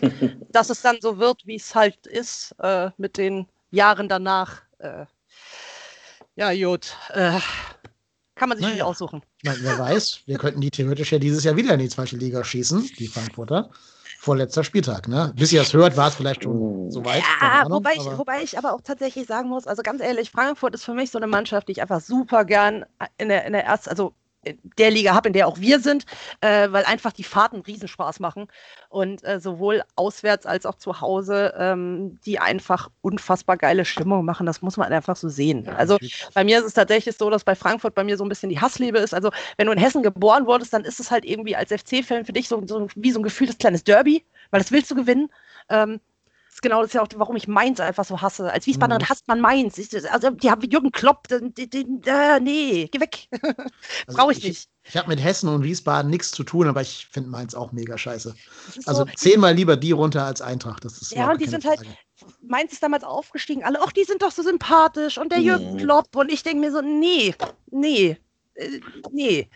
Dass 0.50 0.70
es 0.70 0.83
dann 0.83 0.96
so 1.00 1.18
wird, 1.18 1.46
wie 1.46 1.57
es 1.57 1.74
halt 1.74 2.07
ist, 2.07 2.54
äh, 2.59 2.90
mit 2.96 3.16
den 3.16 3.46
Jahren 3.70 4.09
danach. 4.09 4.62
Äh, 4.78 5.07
ja, 6.37 6.52
gut. 6.68 6.96
Äh, 7.11 7.38
kann 8.35 8.48
man 8.48 8.59
sich 8.59 8.64
Naja. 8.64 8.74
nicht 8.76 8.85
aussuchen. 8.85 9.22
Ich 9.38 9.44
meine, 9.48 9.62
wer 9.62 9.78
weiß, 9.78 10.22
wir 10.26 10.38
könnten 10.38 10.61
die 10.61 10.70
theoretisch 10.70 11.12
ja 11.12 11.18
dieses 11.18 11.44
Jahr 11.44 11.57
wieder 11.57 11.74
in 11.74 11.80
die 11.80 11.88
zweite 11.88 12.16
Liga 12.16 12.42
schießen, 12.42 12.90
die 12.98 13.07
Frankfurter. 13.07 13.70
Vorletzter 14.24 14.64
Spieltag, 14.64 15.06
ne? 15.06 15.32
Bis 15.37 15.52
ihr 15.52 15.60
es 15.60 15.74
hört, 15.74 15.96
war 15.98 16.08
es 16.08 16.14
vielleicht 16.14 16.44
schon 16.44 16.90
soweit. 16.90 17.22
keine 17.38 17.64
Ja, 17.64 17.70
wobei, 17.70 17.92
ich, 17.92 18.00
aber- 18.00 18.18
wobei 18.18 18.42
ich 18.42 18.56
aber 18.56 18.72
auch 18.72 18.80
tatsächlich 18.80 19.26
sagen 19.26 19.50
muss, 19.50 19.66
also 19.66 19.82
ganz 19.82 20.00
ehrlich, 20.00 20.30
Frankfurt 20.30 20.74
ist 20.74 20.84
für 20.84 20.94
mich 20.94 21.10
so 21.10 21.18
eine 21.18 21.26
Mannschaft, 21.26 21.68
die 21.68 21.72
ich 21.72 21.82
einfach 21.82 22.00
super 22.00 22.46
gern 22.46 22.87
in 23.18 23.28
der, 23.28 23.44
in 23.44 23.52
der 23.52 23.64
ersten, 23.66 23.90
also 23.90 24.14
der 24.78 24.90
Liga 24.90 25.14
habe, 25.14 25.28
in 25.28 25.33
der 25.33 25.48
auch 25.48 25.59
wir 25.59 25.80
sind, 25.80 26.04
äh, 26.40 26.70
weil 26.70 26.85
einfach 26.85 27.12
die 27.12 27.24
Fahrten 27.24 27.61
Riesenspaß 27.61 28.20
machen 28.20 28.48
und 28.88 29.24
äh, 29.24 29.40
sowohl 29.40 29.83
auswärts 29.96 30.46
als 30.46 30.66
auch 30.66 30.76
zu 30.76 31.00
Hause 31.00 31.54
ähm, 31.59 32.18
die 32.24 32.38
einfach 32.38 32.90
unfassbar 33.00 33.57
geile 33.57 33.85
Stimmung 33.85 34.24
machen. 34.24 34.46
Das 34.46 34.62
muss 34.62 34.76
man 34.76 34.92
einfach 34.92 35.16
so 35.16 35.28
sehen. 35.28 35.68
Also 35.68 35.98
bei 36.35 36.44
mir 36.44 36.59
ist 36.59 36.64
es 36.64 36.74
tatsächlich 36.74 37.16
so, 37.16 37.30
dass 37.30 37.44
bei 37.44 37.54
Frankfurt 37.54 37.94
bei 37.94 38.04
mir 38.04 38.16
so 38.16 38.24
ein 38.24 38.28
bisschen 38.28 38.50
die 38.50 38.61
Hassliebe 38.61 38.98
ist. 38.98 39.14
Also 39.14 39.30
wenn 39.57 39.66
du 39.66 39.72
in 39.72 39.78
Hessen 39.78 40.02
geboren 40.02 40.46
wurdest, 40.46 40.72
dann 40.72 40.85
ist 40.85 41.00
es 41.00 41.11
halt 41.11 41.24
irgendwie 41.24 41.57
als 41.57 41.72
FC-Fan 41.72 42.24
für 42.24 42.33
dich 42.33 42.48
so, 42.48 42.62
so 42.66 42.88
wie 42.94 43.11
so 43.11 43.20
ein 43.20 43.24
gefühltes 43.24 43.59
kleines 43.59 43.85
Derby, 43.85 44.24
weil 44.50 44.61
das 44.61 44.72
willst 44.72 44.90
du 44.90 44.94
gewinnen. 44.94 45.30
Ähm, 45.68 46.00
ist 46.54 46.62
genau 46.62 46.80
das 46.80 46.88
ist 46.90 46.94
ja 46.94 47.02
auch, 47.02 47.08
warum 47.16 47.36
ich 47.36 47.48
Mainz 47.48 47.80
einfach 47.80 48.04
so 48.04 48.20
hasse. 48.20 48.52
Als 48.52 48.66
Wiesbadenerin 48.66 49.02
Mhm. 49.02 49.08
hasst 49.08 49.26
man 49.28 49.40
Mainz. 49.40 49.76
Ich, 49.78 49.90
also 50.12 50.30
die 50.30 50.50
haben 50.50 50.62
Jürgen 50.62 50.92
Klopp, 50.92 51.28
den, 51.28 51.52
den, 51.54 51.68
den, 51.70 52.02
äh, 52.06 52.40
nee, 52.40 52.88
geh 52.90 53.00
weg. 53.00 53.28
Also 54.06 54.16
Brauche 54.18 54.32
ich 54.32 54.42
nicht. 54.42 54.68
Ich 54.84 54.96
habe 54.96 55.08
mit 55.08 55.22
Hessen 55.22 55.48
und 55.48 55.64
Wiesbaden 55.64 56.10
nichts 56.10 56.30
zu 56.30 56.44
tun, 56.44 56.68
aber 56.68 56.82
ich 56.82 57.08
finde 57.10 57.30
Mainz 57.30 57.54
auch 57.54 57.72
mega 57.72 57.96
scheiße. 57.98 58.34
Also 58.86 59.04
so- 59.04 59.10
zehnmal 59.16 59.54
lieber 59.54 59.76
die 59.76 59.92
runter 59.92 60.24
als 60.24 60.42
Eintracht. 60.42 60.84
Das 60.84 60.98
ist 60.98 61.10
Ja, 61.12 61.30
und 61.30 61.40
die 61.40 61.46
sind 61.46 61.64
halt, 61.64 61.78
Frage. 61.78 61.96
Mainz 62.42 62.72
ist 62.72 62.82
damals 62.82 63.02
aufgestiegen, 63.02 63.64
alle, 63.64 63.80
ach, 63.82 63.92
die 63.92 64.04
sind 64.04 64.22
doch 64.22 64.30
so 64.30 64.42
sympathisch 64.42 65.18
und 65.18 65.32
der 65.32 65.40
Jürgen 65.40 65.72
Mhm. 65.74 65.78
Klopp 65.78 66.14
und 66.14 66.30
ich 66.30 66.42
denke 66.42 66.60
mir 66.60 66.70
so, 66.72 66.80
nee, 66.82 67.34
nee, 67.70 68.16
äh, 68.54 68.80
nee. 69.10 69.48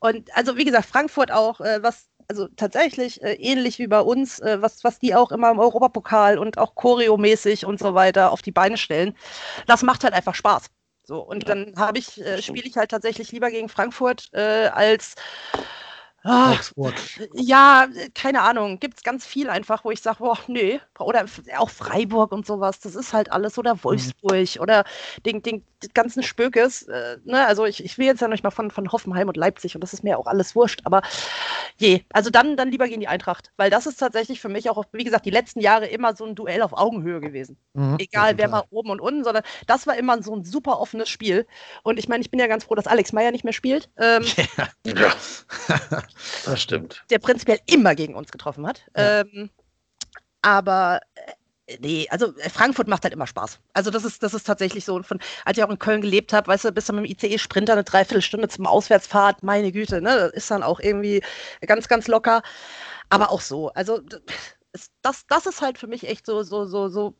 Und 0.00 0.28
also 0.36 0.56
wie 0.56 0.64
gesagt, 0.64 0.86
Frankfurt 0.86 1.30
auch, 1.32 1.60
äh, 1.60 1.82
was, 1.82 2.08
also 2.28 2.48
tatsächlich 2.56 3.22
äh, 3.22 3.34
ähnlich 3.34 3.78
wie 3.78 3.86
bei 3.86 4.00
uns, 4.00 4.38
äh, 4.40 4.60
was, 4.60 4.84
was 4.84 4.98
die 4.98 5.14
auch 5.14 5.32
immer 5.32 5.50
im 5.50 5.58
Europapokal 5.58 6.38
und 6.38 6.58
auch 6.58 6.74
choreomäßig 6.74 7.64
und 7.66 7.78
so 7.78 7.94
weiter 7.94 8.32
auf 8.32 8.42
die 8.42 8.52
Beine 8.52 8.76
stellen, 8.76 9.16
das 9.66 9.82
macht 9.82 10.04
halt 10.04 10.14
einfach 10.14 10.34
Spaß. 10.34 10.66
So, 11.04 11.20
und 11.20 11.48
dann 11.48 11.74
habe 11.76 11.98
ich, 11.98 12.20
äh, 12.20 12.42
spiele 12.42 12.66
ich 12.66 12.76
halt 12.76 12.90
tatsächlich 12.90 13.30
lieber 13.30 13.50
gegen 13.50 13.68
Frankfurt 13.68 14.28
äh, 14.32 14.68
als 14.72 15.14
ah, 16.26 16.52
Augsburg. 16.52 16.94
ja, 17.34 17.86
keine 18.14 18.42
Ahnung. 18.42 18.78
Gibt 18.80 18.98
es 18.98 19.02
ganz 19.02 19.24
viel 19.26 19.48
einfach, 19.48 19.84
wo 19.84 19.90
ich 19.90 20.00
sage, 20.02 20.18
boah, 20.18 20.38
nee. 20.48 20.80
Oder 20.98 21.24
auch 21.58 21.70
Freiburg 21.70 22.32
und 22.32 22.46
sowas. 22.46 22.80
Das 22.80 22.94
ist 22.94 23.12
halt 23.12 23.32
alles. 23.32 23.58
Oder 23.58 23.82
Wolfsburg 23.84 24.58
oder 24.60 24.84
den, 25.24 25.42
den, 25.42 25.64
den 25.82 25.92
ganzen 25.94 26.22
Spökes. 26.22 26.82
Äh, 26.82 27.18
ne? 27.24 27.46
Also 27.46 27.64
ich, 27.64 27.84
ich 27.84 27.98
will 27.98 28.06
jetzt 28.06 28.20
ja 28.20 28.28
nicht 28.28 28.44
mal 28.44 28.50
von, 28.50 28.70
von 28.70 28.90
Hoffenheim 28.92 29.28
und 29.28 29.36
Leipzig 29.36 29.74
und 29.74 29.80
das 29.82 29.92
ist 29.92 30.04
mir 30.04 30.18
auch 30.18 30.26
alles 30.26 30.54
wurscht. 30.54 30.80
Aber 30.84 31.02
je, 31.78 32.02
also 32.12 32.30
dann, 32.30 32.56
dann 32.56 32.70
lieber 32.70 32.88
gegen 32.88 33.00
die 33.00 33.08
Eintracht. 33.08 33.52
Weil 33.56 33.70
das 33.70 33.86
ist 33.86 33.96
tatsächlich 33.98 34.40
für 34.40 34.48
mich 34.48 34.68
auch, 34.70 34.84
wie 34.92 35.04
gesagt, 35.04 35.26
die 35.26 35.30
letzten 35.30 35.60
Jahre 35.60 35.86
immer 35.86 36.16
so 36.16 36.24
ein 36.24 36.34
Duell 36.34 36.62
auf 36.62 36.72
Augenhöhe 36.72 37.20
gewesen. 37.20 37.56
Mhm, 37.74 37.96
Egal, 37.98 38.38
wer 38.38 38.48
mal 38.48 38.64
oben 38.70 38.90
und 38.90 39.00
unten, 39.00 39.24
sondern 39.24 39.44
das 39.66 39.86
war 39.86 39.96
immer 39.96 40.22
so 40.22 40.34
ein 40.34 40.44
super 40.44 40.80
offenes 40.80 41.08
Spiel. 41.08 41.46
Und 41.82 41.98
ich 41.98 42.08
meine, 42.08 42.22
ich 42.22 42.30
bin 42.30 42.40
ja 42.40 42.46
ganz 42.46 42.64
froh, 42.64 42.74
dass 42.74 42.86
Alex 42.86 43.12
Meyer 43.12 43.30
nicht 43.30 43.44
mehr 43.44 43.52
spielt. 43.52 43.90
Ähm, 43.98 44.24
Ja, 44.86 45.12
das 46.44 46.62
stimmt. 46.62 47.04
der 47.10 47.18
prinzipiell 47.18 47.60
immer 47.66 47.94
gegen 47.94 48.14
uns 48.14 48.30
getroffen 48.32 48.66
hat. 48.66 48.82
Ähm, 48.94 49.50
aber 50.42 51.00
äh, 51.66 51.76
nee, 51.80 52.06
also 52.10 52.36
äh, 52.38 52.50
Frankfurt 52.50 52.88
macht 52.88 53.04
halt 53.04 53.14
immer 53.14 53.26
Spaß. 53.26 53.58
Also 53.72 53.90
das 53.90 54.04
ist, 54.04 54.22
das 54.22 54.34
ist 54.34 54.44
tatsächlich 54.44 54.84
so. 54.84 55.02
Von, 55.02 55.18
als 55.44 55.58
ich 55.58 55.64
auch 55.64 55.70
in 55.70 55.78
Köln 55.78 56.00
gelebt 56.00 56.32
habe, 56.32 56.48
weißt 56.48 56.64
du, 56.64 56.72
bist 56.72 56.88
du 56.88 56.92
mit 56.92 57.04
dem 57.04 57.10
ICE-Sprinter 57.10 57.72
eine 57.72 57.84
Dreiviertelstunde 57.84 58.48
zum 58.48 58.66
Auswärtsfahrt, 58.66 59.42
meine 59.42 59.72
Güte, 59.72 60.00
ne? 60.00 60.16
Das 60.16 60.32
ist 60.32 60.50
dann 60.50 60.62
auch 60.62 60.80
irgendwie 60.80 61.22
ganz, 61.62 61.88
ganz 61.88 62.06
locker. 62.08 62.42
Aber 63.08 63.30
auch 63.30 63.40
so. 63.40 63.70
Also 63.70 64.00
das, 65.02 65.26
das 65.26 65.46
ist 65.46 65.60
halt 65.60 65.78
für 65.78 65.86
mich 65.86 66.06
echt 66.08 66.26
so, 66.26 66.42
so, 66.42 66.66
so, 66.66 66.88
so 66.88 67.14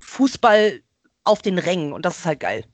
Fußball 0.00 0.80
auf 1.24 1.42
den 1.42 1.58
Rängen 1.58 1.92
und 1.92 2.04
das 2.04 2.18
ist 2.18 2.26
halt 2.26 2.40
geil. 2.40 2.64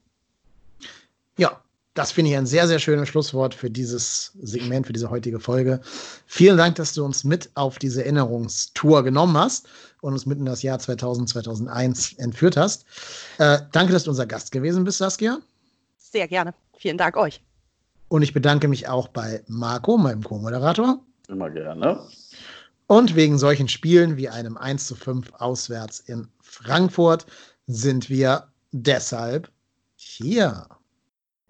Ja, 1.36 1.62
das 1.94 2.12
finde 2.12 2.30
ich 2.30 2.36
ein 2.36 2.46
sehr, 2.46 2.66
sehr 2.66 2.78
schönes 2.78 3.08
Schlusswort 3.08 3.54
für 3.54 3.70
dieses 3.70 4.32
Segment, 4.40 4.86
für 4.86 4.92
diese 4.92 5.10
heutige 5.10 5.40
Folge. 5.40 5.80
Vielen 6.26 6.56
Dank, 6.56 6.76
dass 6.76 6.94
du 6.94 7.04
uns 7.04 7.22
mit 7.24 7.50
auf 7.54 7.78
diese 7.78 8.02
Erinnerungstour 8.02 9.02
genommen 9.02 9.36
hast 9.36 9.68
und 10.00 10.14
uns 10.14 10.24
mit 10.24 10.38
in 10.38 10.46
das 10.46 10.62
Jahr 10.62 10.78
2000, 10.78 11.28
2001 11.28 12.14
entführt 12.14 12.56
hast. 12.56 12.86
Äh, 13.38 13.58
danke, 13.72 13.92
dass 13.92 14.04
du 14.04 14.10
unser 14.10 14.26
Gast 14.26 14.52
gewesen 14.52 14.84
bist, 14.84 14.98
Saskia. 14.98 15.38
Sehr 15.98 16.28
gerne. 16.28 16.54
Vielen 16.76 16.96
Dank 16.96 17.16
euch. 17.16 17.42
Und 18.08 18.22
ich 18.22 18.32
bedanke 18.32 18.68
mich 18.68 18.88
auch 18.88 19.08
bei 19.08 19.42
Marco, 19.46 19.98
meinem 19.98 20.22
Co-Moderator. 20.22 20.98
Immer 21.28 21.50
gerne. 21.50 22.00
Und 22.86 23.16
wegen 23.16 23.38
solchen 23.38 23.68
Spielen 23.68 24.16
wie 24.16 24.28
einem 24.28 24.56
1 24.56 24.86
zu 24.86 24.94
5 24.94 25.32
auswärts 25.34 26.00
in 26.00 26.28
Frankfurt 26.40 27.26
sind 27.66 28.10
wir 28.10 28.48
deshalb 28.72 29.50
hier. 29.94 30.66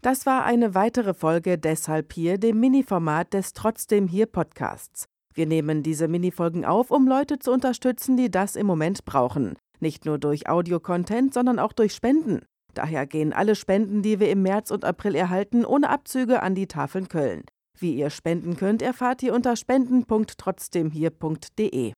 Das 0.02 0.26
war 0.26 0.44
eine 0.44 0.74
weitere 0.74 1.14
Folge 1.14 1.56
Deshalb 1.58 2.12
hier, 2.12 2.36
dem 2.36 2.58
Mini-Format 2.58 3.32
des 3.34 3.52
Trotzdem 3.52 4.08
hier 4.08 4.26
Podcasts. 4.26 5.04
Wir 5.32 5.46
nehmen 5.46 5.84
diese 5.84 6.08
Minifolgen 6.08 6.64
auf, 6.64 6.90
um 6.90 7.06
Leute 7.06 7.38
zu 7.38 7.52
unterstützen, 7.52 8.16
die 8.16 8.28
das 8.28 8.56
im 8.56 8.66
Moment 8.66 9.04
brauchen. 9.04 9.54
Nicht 9.78 10.04
nur 10.04 10.18
durch 10.18 10.48
Audio-Content, 10.48 11.32
sondern 11.32 11.60
auch 11.60 11.72
durch 11.72 11.94
Spenden. 11.94 12.40
Daher 12.74 13.06
gehen 13.06 13.32
alle 13.32 13.54
Spenden, 13.54 14.02
die 14.02 14.18
wir 14.18 14.28
im 14.30 14.42
März 14.42 14.72
und 14.72 14.84
April 14.84 15.14
erhalten, 15.14 15.64
ohne 15.64 15.88
Abzüge 15.88 16.42
an 16.42 16.56
die 16.56 16.66
Tafeln 16.66 17.06
Köln. 17.06 17.44
Wie 17.78 17.94
ihr 17.94 18.10
spenden 18.10 18.56
könnt, 18.56 18.82
erfahrt 18.82 19.22
ihr 19.22 19.32
unter 19.32 19.54
spenden.trotzdemhier.de. 19.54 21.90